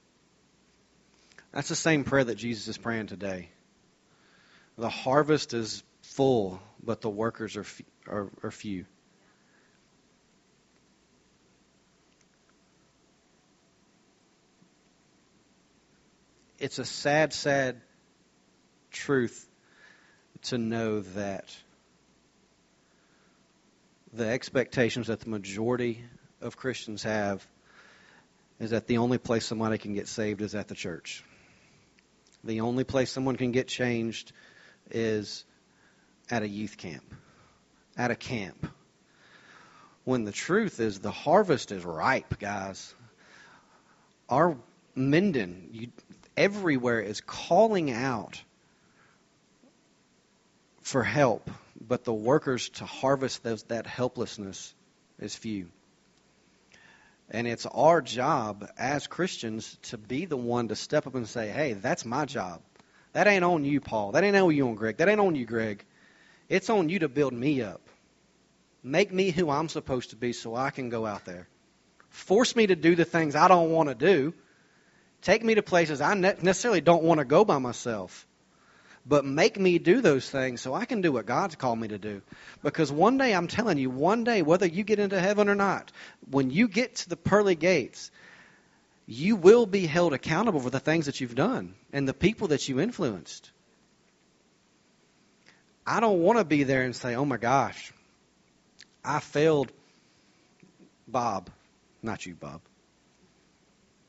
That's 1.53 1.68
the 1.68 1.77
same 1.77 2.05
prayer 2.05 2.25
that 2.25 2.37
Jesus 2.37 2.68
is 2.68 2.79
praying 2.79 3.09
today. 3.09 3.51
The 4.79 4.88
harvest 4.88 5.55
is 5.55 5.83
full, 6.03 6.61
but 6.83 7.01
the 7.01 7.11
workers 7.11 7.57
are, 7.57 7.66
are, 8.07 8.31
are 8.42 8.51
few. 8.51 8.87
It's 16.62 16.79
a 16.79 16.85
sad, 16.85 17.33
sad 17.33 17.81
truth 18.92 19.48
to 20.42 20.59
know 20.59 21.01
that 21.01 21.55
the 24.12 24.29
expectations 24.29 25.09
that 25.09 25.18
the 25.18 25.29
majority 25.29 26.05
of 26.40 26.57
Christians 26.57 27.03
have 27.03 27.44
is 28.61 28.70
that 28.70 28.87
the 28.87 28.98
only 28.98 29.18
place 29.18 29.44
somebody 29.44 29.77
can 29.77 29.92
get 29.94 30.07
saved 30.07 30.40
is 30.40 30.55
at 30.55 30.68
the 30.68 30.77
church. 30.77 31.25
The 32.44 32.61
only 32.61 32.85
place 32.85 33.11
someone 33.11 33.35
can 33.35 33.51
get 33.51 33.66
changed 33.66 34.31
is 34.88 35.44
at 36.31 36.44
a 36.44 36.48
youth 36.48 36.77
camp, 36.77 37.12
at 37.96 38.12
a 38.12 38.16
camp. 38.16 38.68
When 40.05 40.22
the 40.22 40.33
truth 40.33 40.79
is 40.79 41.01
the 41.01 41.11
harvest 41.11 41.72
is 41.72 41.85
ripe, 41.85 42.38
guys. 42.38 42.94
Our 44.29 44.57
Minden, 44.94 45.70
you, 45.72 45.88
everywhere 46.37 47.01
is 47.01 47.21
calling 47.21 47.90
out 47.90 48.40
for 50.83 51.03
help, 51.03 51.51
but 51.81 52.05
the 52.05 52.12
workers 52.12 52.68
to 52.71 52.85
harvest 52.85 53.42
those, 53.42 53.62
that 53.64 53.87
helplessness 53.87 54.75
is 55.18 55.35
few. 55.35 55.68
And 57.31 57.47
it's 57.47 57.66
our 57.66 58.03
job 58.03 58.68
as 58.77 59.07
Christians 59.07 59.79
to 59.85 59.97
be 59.97 60.27
the 60.27 60.37
one 60.37 60.68
to 60.68 60.77
step 60.77 61.07
up 61.07 61.14
and 61.14 61.27
say, 61.27 61.49
hey, 61.49 61.73
that's 61.73 62.05
my 62.05 62.27
job. 62.27 62.61
That 63.12 63.27
ain't 63.27 63.45
on 63.45 63.64
you, 63.64 63.81
Paul. 63.81 64.12
That 64.12 64.25
ain't 64.25 64.37
on 64.37 64.55
you, 64.55 64.75
Greg. 64.75 64.99
That 64.99 65.09
ain't 65.09 65.21
on 65.21 65.35
you, 65.35 65.47
Greg. 65.47 65.85
It's 66.49 66.68
on 66.68 66.88
you 66.88 66.99
to 67.01 67.09
build 67.09 67.33
me 67.33 67.62
up. 67.62 67.81
Make 68.83 69.12
me 69.12 69.31
who 69.31 69.49
I'm 69.49 69.68
supposed 69.68 70.11
to 70.11 70.16
be 70.16 70.33
so 70.33 70.55
I 70.55 70.71
can 70.71 70.88
go 70.88 71.07
out 71.07 71.25
there. 71.25 71.47
Force 72.11 72.57
me 72.57 72.66
to 72.66 72.77
do 72.77 72.97
the 72.97 73.05
things 73.05 73.35
I 73.35 73.49
don't 73.49 73.71
want 73.71 73.88
to 73.88 73.95
do 73.95 74.35
Take 75.23 75.45
me 75.45 75.55
to 75.55 75.63
places 75.63 76.01
I 76.01 76.15
necessarily 76.15 76.81
don't 76.81 77.05
want 77.05 77.19
to 77.19 77.25
go 77.25 77.45
by 77.45 77.59
myself. 77.59 78.27
But 79.05 79.25
make 79.25 79.59
me 79.59 79.79
do 79.79 80.01
those 80.01 80.29
things 80.29 80.61
so 80.61 80.75
I 80.75 80.85
can 80.85 81.01
do 81.01 81.11
what 81.11 81.27
God's 81.27 81.57
called 81.57 81.79
me 81.79 81.89
to 81.89 81.99
do. 81.99 82.23
Because 82.63 82.93
one 82.93 83.19
day, 83.19 83.35
I'm 83.35 83.49
telling 83.49 83.79
you, 83.79 83.91
one 83.91 84.23
day, 84.23 84.43
whether 84.43 84.67
you 84.67 84.85
get 84.85 85.01
into 85.01 85.19
heaven 85.19 85.49
or 85.49 85.57
not, 85.57 85.91
when 86.31 86.51
you 86.51 86.69
get 86.69 86.97
to 86.97 87.09
the 87.09 87.17
pearly 87.17 87.57
gates, 87.57 88.11
you 89.07 89.35
will 89.35 89.67
be 89.67 89.87
held 89.87 90.13
accountable 90.13 90.61
for 90.61 90.71
the 90.71 90.81
things 90.81 91.07
that 91.07 91.21
you've 91.21 91.35
done 91.35 91.75
and 91.93 92.07
the 92.07 92.15
people 92.15 92.49
that 92.49 92.69
you 92.69 92.81
influenced. 92.81 93.51
I 95.85 95.99
don't 95.99 96.21
want 96.21 96.39
to 96.39 96.45
be 96.45 96.63
there 96.63 96.83
and 96.83 96.95
say, 96.95 97.17
oh 97.17 97.25
my 97.25 97.39
gosh, 97.39 97.93
I 99.05 99.19
failed 99.19 99.73
Bob. 101.09 101.51
Not 102.03 102.25
you, 102.25 102.35
Bob. 102.35 102.61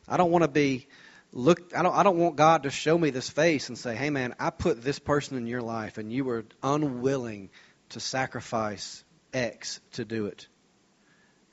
I 0.07 0.17
don't 0.17 0.31
want 0.31 0.43
to 0.43 0.47
be 0.47 0.87
look 1.33 1.75
I 1.75 1.81
don't 1.81 1.93
I 1.93 2.03
don't 2.03 2.17
want 2.17 2.35
God 2.35 2.63
to 2.63 2.69
show 2.69 2.97
me 2.97 3.09
this 3.09 3.29
face 3.29 3.67
and 3.67 3.77
say, 3.77 3.95
"Hey 3.95 4.09
man, 4.09 4.35
I 4.39 4.51
put 4.51 4.81
this 4.81 4.99
person 4.99 5.37
in 5.37 5.47
your 5.47 5.61
life 5.61 5.97
and 5.97 6.13
you 6.13 6.23
were 6.23 6.45
unwilling 6.61 7.49
to 7.89 7.99
sacrifice 7.99 9.03
X 9.33 9.81
to 9.93 10.05
do 10.05 10.27
it." 10.27 10.47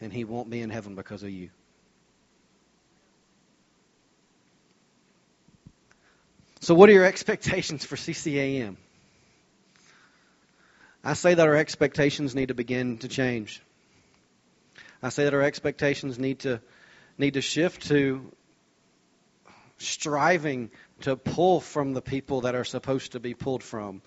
And 0.00 0.12
he 0.12 0.24
won't 0.24 0.48
be 0.48 0.60
in 0.60 0.70
heaven 0.70 0.94
because 0.94 1.22
of 1.22 1.30
you. 1.30 1.50
So 6.60 6.74
what 6.74 6.88
are 6.88 6.92
your 6.92 7.04
expectations 7.14 7.84
for 7.84 7.96
CCAM? 7.96 8.76
I 11.02 11.14
say 11.14 11.32
that 11.32 11.46
our 11.46 11.56
expectations 11.56 12.34
need 12.34 12.48
to 12.48 12.54
begin 12.54 12.98
to 12.98 13.08
change. 13.08 13.62
I 15.02 15.08
say 15.08 15.24
that 15.24 15.32
our 15.32 15.42
expectations 15.42 16.18
need 16.18 16.40
to 16.40 16.60
need 17.16 17.34
to 17.34 17.40
shift 17.40 17.88
to 17.88 18.30
striving 19.80 20.70
to 21.00 21.16
pull 21.16 21.60
from 21.60 21.94
the 21.94 22.02
people 22.02 22.42
that 22.42 22.54
are 22.54 22.64
supposed 22.64 23.12
to 23.12 23.20
be 23.20 23.34
pulled 23.34 23.62
from 23.62 24.02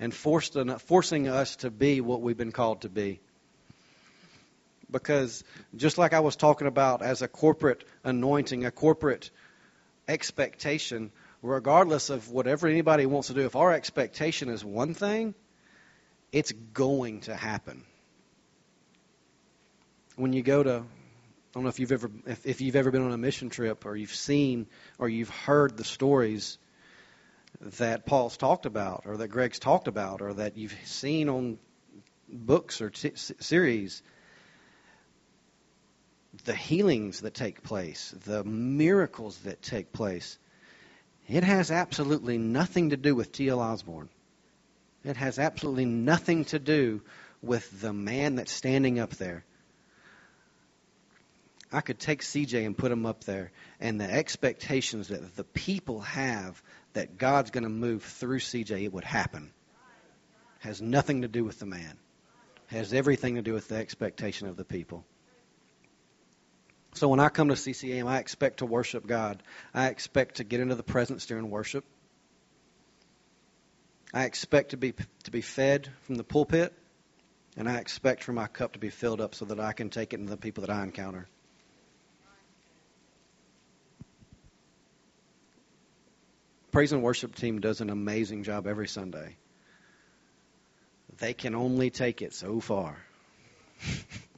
and 0.00 0.12
forced, 0.12 0.56
forcing 0.80 1.28
us 1.28 1.56
to 1.56 1.70
be 1.70 2.00
what 2.00 2.22
we've 2.22 2.36
been 2.36 2.52
called 2.52 2.82
to 2.82 2.88
be. 2.88 3.20
Because 4.90 5.44
just 5.76 5.98
like 5.98 6.14
I 6.14 6.20
was 6.20 6.34
talking 6.34 6.66
about 6.66 7.02
as 7.02 7.20
a 7.20 7.28
corporate 7.28 7.84
anointing, 8.04 8.64
a 8.64 8.70
corporate 8.70 9.30
expectation, 10.08 11.12
regardless 11.42 12.08
of 12.08 12.30
whatever 12.30 12.66
anybody 12.66 13.04
wants 13.04 13.28
to 13.28 13.34
do, 13.34 13.44
if 13.44 13.54
our 13.54 13.72
expectation 13.72 14.48
is 14.48 14.64
one 14.64 14.94
thing, 14.94 15.34
it's 16.32 16.52
going 16.52 17.20
to 17.22 17.34
happen. 17.36 17.84
When 20.16 20.32
you 20.32 20.42
go 20.42 20.62
to 20.62 20.84
don't 21.58 21.64
know 21.64 21.70
if 21.70 21.80
you've 21.80 21.90
ever 21.90 22.08
if, 22.24 22.46
if 22.46 22.60
you've 22.60 22.76
ever 22.76 22.92
been 22.92 23.02
on 23.02 23.10
a 23.10 23.18
mission 23.18 23.50
trip 23.50 23.84
or 23.84 23.96
you've 23.96 24.14
seen 24.14 24.68
or 24.96 25.08
you've 25.08 25.28
heard 25.28 25.76
the 25.76 25.82
stories 25.82 26.56
that 27.78 28.06
Paul's 28.06 28.36
talked 28.36 28.64
about 28.64 29.02
or 29.06 29.16
that 29.16 29.26
Greg's 29.26 29.58
talked 29.58 29.88
about 29.88 30.22
or 30.22 30.34
that 30.34 30.56
you've 30.56 30.76
seen 30.84 31.28
on 31.28 31.58
books 32.28 32.80
or 32.80 32.90
t- 32.90 33.10
series 33.16 34.04
the 36.44 36.54
healings 36.54 37.22
that 37.22 37.34
take 37.34 37.64
place, 37.64 38.14
the 38.24 38.44
miracles 38.44 39.36
that 39.38 39.60
take 39.60 39.92
place. 39.92 40.38
It 41.26 41.42
has 41.42 41.72
absolutely 41.72 42.38
nothing 42.38 42.90
to 42.90 42.96
do 42.96 43.16
with 43.16 43.32
T.L. 43.32 43.58
Osborn. 43.58 44.08
It 45.02 45.16
has 45.16 45.40
absolutely 45.40 45.86
nothing 45.86 46.44
to 46.46 46.60
do 46.60 47.02
with 47.42 47.80
the 47.80 47.92
man 47.92 48.36
that's 48.36 48.52
standing 48.52 49.00
up 49.00 49.16
there. 49.16 49.44
I 51.72 51.82
could 51.82 51.98
take 51.98 52.22
CJ 52.22 52.64
and 52.64 52.76
put 52.76 52.90
him 52.90 53.04
up 53.04 53.24
there, 53.24 53.52
and 53.78 54.00
the 54.00 54.10
expectations 54.10 55.08
that 55.08 55.36
the 55.36 55.44
people 55.44 56.00
have 56.00 56.62
that 56.94 57.18
God's 57.18 57.50
going 57.50 57.64
to 57.64 57.70
move 57.70 58.02
through 58.02 58.38
CJ, 58.38 58.84
it 58.84 58.92
would 58.92 59.04
happen. 59.04 59.52
Has 60.60 60.80
nothing 60.80 61.22
to 61.22 61.28
do 61.28 61.44
with 61.44 61.58
the 61.58 61.66
man. 61.66 61.98
Has 62.68 62.92
everything 62.92 63.34
to 63.34 63.42
do 63.42 63.52
with 63.52 63.68
the 63.68 63.76
expectation 63.76 64.48
of 64.48 64.56
the 64.56 64.64
people. 64.64 65.04
So 66.94 67.08
when 67.08 67.20
I 67.20 67.28
come 67.28 67.48
to 67.48 67.56
CCM, 67.56 68.06
I 68.06 68.18
expect 68.18 68.58
to 68.58 68.66
worship 68.66 69.06
God. 69.06 69.42
I 69.74 69.88
expect 69.88 70.36
to 70.36 70.44
get 70.44 70.60
into 70.60 70.74
the 70.74 70.82
presence 70.82 71.26
during 71.26 71.50
worship. 71.50 71.84
I 74.12 74.24
expect 74.24 74.70
to 74.70 74.78
be 74.78 74.94
to 75.24 75.30
be 75.30 75.42
fed 75.42 75.90
from 76.02 76.14
the 76.14 76.24
pulpit, 76.24 76.72
and 77.58 77.68
I 77.68 77.76
expect 77.76 78.24
for 78.24 78.32
my 78.32 78.46
cup 78.46 78.72
to 78.72 78.78
be 78.78 78.88
filled 78.88 79.20
up 79.20 79.34
so 79.34 79.44
that 79.44 79.60
I 79.60 79.74
can 79.74 79.90
take 79.90 80.14
it 80.14 80.16
to 80.16 80.24
the 80.24 80.38
people 80.38 80.62
that 80.62 80.70
I 80.70 80.82
encounter. 80.82 81.28
Praise 86.78 86.92
and 86.92 87.02
worship 87.02 87.34
team 87.34 87.60
does 87.60 87.80
an 87.80 87.90
amazing 87.90 88.44
job 88.44 88.68
every 88.68 88.86
Sunday. 88.86 89.36
They 91.18 91.34
can 91.34 91.56
only 91.56 91.90
take 91.90 92.22
it 92.22 92.32
so 92.32 92.60
far. 92.60 92.96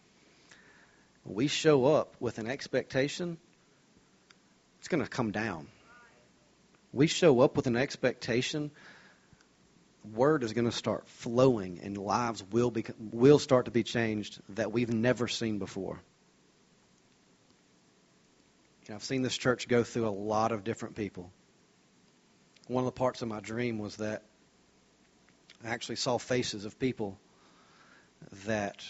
we 1.26 1.48
show 1.48 1.84
up 1.84 2.16
with 2.18 2.38
an 2.38 2.46
expectation, 2.46 3.36
it's 4.78 4.88
going 4.88 5.02
to 5.02 5.10
come 5.10 5.32
down. 5.32 5.66
We 6.94 7.08
show 7.08 7.40
up 7.40 7.56
with 7.56 7.66
an 7.66 7.76
expectation, 7.76 8.70
word 10.14 10.42
is 10.42 10.54
going 10.54 10.64
to 10.64 10.72
start 10.72 11.06
flowing 11.08 11.80
and 11.82 11.98
lives 11.98 12.42
will 12.50 12.70
be 12.70 12.86
will 12.98 13.38
start 13.38 13.66
to 13.66 13.70
be 13.70 13.82
changed 13.82 14.40
that 14.56 14.72
we've 14.72 14.90
never 14.90 15.28
seen 15.28 15.58
before. 15.58 16.00
Know, 18.88 18.94
I've 18.94 19.04
seen 19.04 19.20
this 19.20 19.36
church 19.36 19.68
go 19.68 19.84
through 19.84 20.08
a 20.08 20.16
lot 20.32 20.52
of 20.52 20.64
different 20.64 20.96
people 20.96 21.30
one 22.70 22.84
of 22.84 22.86
the 22.86 22.98
parts 22.98 23.20
of 23.20 23.26
my 23.26 23.40
dream 23.40 23.78
was 23.78 23.96
that 23.96 24.22
I 25.64 25.70
actually 25.70 25.96
saw 25.96 26.18
faces 26.18 26.64
of 26.64 26.78
people 26.78 27.18
that 28.46 28.84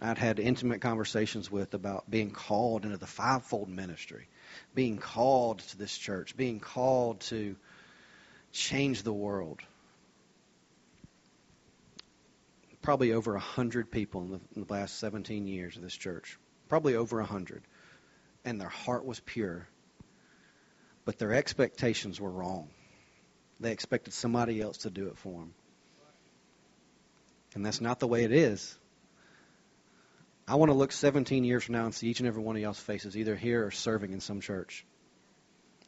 I'd 0.00 0.16
had 0.16 0.38
intimate 0.38 0.80
conversations 0.80 1.50
with 1.50 1.74
about 1.74 2.08
being 2.08 2.30
called 2.30 2.84
into 2.84 2.98
the 2.98 3.08
fivefold 3.08 3.68
ministry, 3.68 4.28
being 4.76 4.98
called 4.98 5.58
to 5.58 5.76
this 5.76 5.98
church, 5.98 6.36
being 6.36 6.60
called 6.60 7.18
to 7.32 7.56
change 8.52 9.02
the 9.02 9.12
world. 9.12 9.60
Probably 12.80 13.12
over 13.12 13.34
a 13.34 13.40
hundred 13.40 13.90
people 13.90 14.22
in 14.22 14.30
the, 14.30 14.40
in 14.54 14.64
the 14.66 14.72
last 14.72 15.00
17 15.00 15.48
years 15.48 15.74
of 15.74 15.82
this 15.82 15.96
church. 15.96 16.38
Probably 16.68 16.94
over 16.94 17.18
a 17.18 17.26
hundred. 17.26 17.64
And 18.44 18.60
their 18.60 18.68
heart 18.68 19.04
was 19.04 19.18
pure 19.18 19.66
but 21.08 21.18
their 21.18 21.32
expectations 21.32 22.20
were 22.20 22.28
wrong. 22.28 22.68
They 23.60 23.72
expected 23.72 24.12
somebody 24.12 24.60
else 24.60 24.76
to 24.78 24.90
do 24.90 25.06
it 25.06 25.16
for 25.16 25.40
them. 25.40 25.54
And 27.54 27.64
that's 27.64 27.80
not 27.80 27.98
the 27.98 28.06
way 28.06 28.24
it 28.24 28.30
is. 28.30 28.76
I 30.46 30.56
want 30.56 30.68
to 30.70 30.76
look 30.76 30.92
17 30.92 31.44
years 31.44 31.64
from 31.64 31.76
now 31.76 31.86
and 31.86 31.94
see 31.94 32.08
each 32.08 32.20
and 32.20 32.28
every 32.28 32.42
one 32.42 32.56
of 32.56 32.60
y'all's 32.60 32.78
faces, 32.78 33.16
either 33.16 33.34
here 33.34 33.64
or 33.64 33.70
serving 33.70 34.12
in 34.12 34.20
some 34.20 34.42
church. 34.42 34.84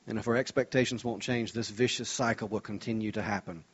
And 0.07 0.19
if 0.19 0.27
our 0.27 0.37
expectations 0.37 1.05
won't 1.05 1.21
change, 1.21 1.53
this 1.53 1.69
vicious 1.69 2.09
cycle 2.09 2.49
will 2.49 2.61
continue 2.61 3.13
to 3.13 3.21
happen. 3.21 3.65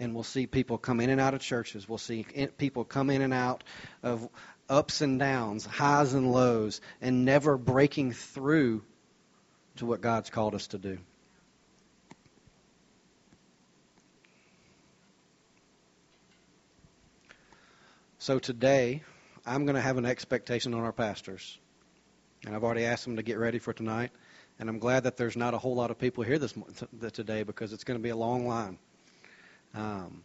And 0.00 0.14
we'll 0.14 0.24
see 0.24 0.48
people 0.48 0.78
come 0.78 0.98
in 0.98 1.10
and 1.10 1.20
out 1.20 1.34
of 1.34 1.42
churches. 1.42 1.88
We'll 1.88 1.98
see 1.98 2.26
people 2.58 2.84
come 2.84 3.10
in 3.10 3.22
and 3.22 3.32
out 3.32 3.62
of 4.02 4.28
ups 4.68 5.00
and 5.00 5.20
downs, 5.20 5.64
highs 5.64 6.12
and 6.12 6.32
lows, 6.32 6.80
and 7.00 7.24
never 7.24 7.56
breaking 7.56 8.14
through 8.14 8.82
to 9.76 9.86
what 9.86 10.00
God's 10.00 10.30
called 10.30 10.54
us 10.54 10.68
to 10.68 10.78
do. 10.78 10.98
So 18.18 18.38
today, 18.40 19.02
I'm 19.46 19.66
going 19.66 19.76
to 19.76 19.80
have 19.80 19.98
an 19.98 20.04
expectation 20.04 20.74
on 20.74 20.80
our 20.80 20.92
pastors. 20.92 21.58
And 22.44 22.54
I've 22.54 22.64
already 22.64 22.84
asked 22.84 23.04
them 23.04 23.16
to 23.16 23.22
get 23.22 23.38
ready 23.38 23.58
for 23.58 23.72
tonight. 23.72 24.10
And 24.58 24.68
I'm 24.68 24.78
glad 24.78 25.04
that 25.04 25.16
there's 25.16 25.36
not 25.36 25.54
a 25.54 25.58
whole 25.58 25.74
lot 25.74 25.90
of 25.90 25.98
people 25.98 26.24
here 26.24 26.38
this 26.38 26.54
today 27.12 27.42
because 27.44 27.72
it's 27.72 27.84
going 27.84 27.98
to 27.98 28.02
be 28.02 28.08
a 28.08 28.16
long 28.16 28.48
line. 28.48 28.78
Um, 29.74 30.24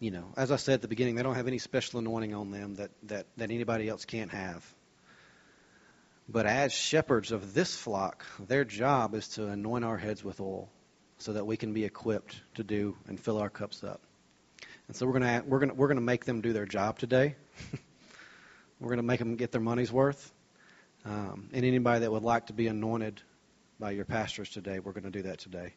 you 0.00 0.10
know, 0.10 0.32
as 0.36 0.50
I 0.50 0.56
said 0.56 0.74
at 0.74 0.82
the 0.82 0.88
beginning, 0.88 1.14
they 1.14 1.22
don't 1.22 1.34
have 1.34 1.46
any 1.46 1.58
special 1.58 2.00
anointing 2.00 2.34
on 2.34 2.50
them 2.50 2.74
that, 2.76 2.90
that, 3.04 3.26
that 3.36 3.50
anybody 3.50 3.88
else 3.88 4.04
can't 4.04 4.30
have. 4.30 4.64
But 6.28 6.46
as 6.46 6.72
shepherds 6.72 7.32
of 7.32 7.52
this 7.52 7.76
flock, 7.76 8.24
their 8.38 8.64
job 8.64 9.14
is 9.14 9.28
to 9.30 9.48
anoint 9.48 9.84
our 9.84 9.98
heads 9.98 10.24
with 10.24 10.40
oil 10.40 10.70
so 11.18 11.34
that 11.34 11.46
we 11.46 11.56
can 11.56 11.72
be 11.74 11.84
equipped 11.84 12.40
to 12.54 12.64
do 12.64 12.96
and 13.06 13.20
fill 13.20 13.38
our 13.38 13.50
cups 13.50 13.84
up. 13.84 14.00
And 14.88 14.96
so 14.96 15.06
we're 15.06 15.18
going 15.18 15.22
to 15.42 15.44
we're 15.46 15.58
going 15.58 15.70
to 15.70 15.74
we're 15.74 15.88
going 15.88 15.98
to 15.98 16.02
make 16.02 16.24
them 16.24 16.40
do 16.40 16.52
their 16.52 16.66
job 16.66 16.98
today. 16.98 17.36
we're 18.80 18.88
going 18.88 18.98
to 18.98 19.04
make 19.04 19.18
them 19.18 19.36
get 19.36 19.52
their 19.52 19.60
money's 19.60 19.92
worth. 19.92 20.32
Um, 21.04 21.50
and 21.52 21.64
anybody 21.64 22.00
that 22.00 22.10
would 22.10 22.22
like 22.22 22.46
to 22.46 22.54
be 22.54 22.66
anointed 22.66 23.20
by 23.78 23.90
your 23.90 24.06
pastors 24.06 24.48
today, 24.48 24.78
we're 24.78 24.92
going 24.92 25.04
to 25.04 25.10
do 25.10 25.22
that 25.22 25.38
today. 25.38 25.74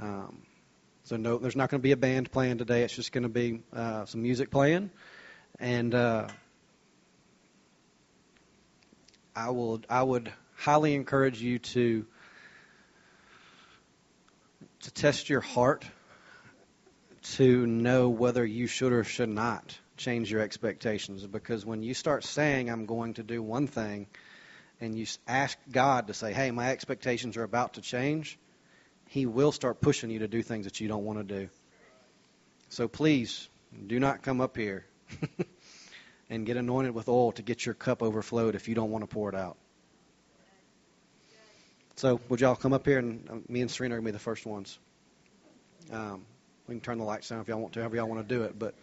Um, 0.00 0.42
so 1.04 1.16
no, 1.16 1.38
there's 1.38 1.56
not 1.56 1.68
going 1.70 1.80
to 1.80 1.82
be 1.82 1.92
a 1.92 1.96
band 1.96 2.30
playing 2.30 2.58
today. 2.58 2.82
It's 2.82 2.94
just 2.94 3.12
going 3.12 3.24
to 3.24 3.28
be 3.28 3.60
uh, 3.74 4.06
some 4.06 4.22
music 4.22 4.50
playing, 4.50 4.90
and 5.58 5.94
uh, 5.94 6.28
I 9.38 9.50
will 9.50 9.80
I 9.88 10.02
would 10.02 10.32
highly 10.56 10.96
encourage 10.96 11.40
you 11.40 11.60
to 11.60 12.04
to 14.80 14.90
test 14.90 15.30
your 15.30 15.40
heart 15.40 15.84
to 17.36 17.64
know 17.64 18.08
whether 18.08 18.44
you 18.44 18.66
should 18.66 18.92
or 18.92 19.04
should 19.04 19.28
not 19.28 19.78
change 19.96 20.28
your 20.32 20.40
expectations 20.40 21.24
because 21.24 21.64
when 21.64 21.84
you 21.84 21.94
start 21.94 22.24
saying 22.24 22.68
I'm 22.68 22.86
going 22.86 23.14
to 23.14 23.22
do 23.22 23.40
one 23.40 23.68
thing 23.68 24.08
and 24.80 24.98
you 24.98 25.06
ask 25.28 25.56
God 25.70 26.08
to 26.08 26.14
say, 26.14 26.32
"Hey, 26.32 26.50
my 26.50 26.70
expectations 26.70 27.36
are 27.36 27.44
about 27.44 27.74
to 27.74 27.80
change," 27.80 28.40
he 29.06 29.24
will 29.24 29.52
start 29.52 29.80
pushing 29.80 30.10
you 30.10 30.18
to 30.18 30.28
do 30.28 30.42
things 30.42 30.64
that 30.64 30.80
you 30.80 30.88
don't 30.88 31.04
want 31.04 31.20
to 31.20 31.42
do. 31.42 31.48
So 32.70 32.88
please 32.88 33.48
do 33.86 34.00
not 34.00 34.22
come 34.22 34.40
up 34.40 34.56
here 34.56 34.84
and 36.30 36.44
get 36.44 36.56
anointed 36.56 36.94
with 36.94 37.08
oil 37.08 37.32
to 37.32 37.42
get 37.42 37.64
your 37.64 37.74
cup 37.74 38.02
overflowed 38.02 38.54
if 38.54 38.68
you 38.68 38.74
don't 38.74 38.90
want 38.90 39.02
to 39.02 39.06
pour 39.06 39.28
it 39.28 39.34
out. 39.34 39.56
So 41.96 42.20
would 42.28 42.40
y'all 42.40 42.54
come 42.54 42.72
up 42.72 42.86
here 42.86 42.98
and 42.98 43.28
uh, 43.28 43.34
me 43.48 43.60
and 43.60 43.70
Serena 43.70 43.94
are 43.94 43.98
gonna 43.98 44.06
be 44.06 44.12
the 44.12 44.18
first 44.18 44.46
ones. 44.46 44.78
Um, 45.90 46.24
we 46.68 46.74
can 46.74 46.80
turn 46.80 46.98
the 46.98 47.04
lights 47.04 47.28
down 47.28 47.40
if 47.40 47.48
y'all 47.48 47.60
want 47.60 47.72
to, 47.72 47.80
however 47.80 47.96
y'all 47.96 48.08
want 48.08 48.26
to 48.26 48.34
do 48.34 48.44
it. 48.44 48.58
But 48.58 48.74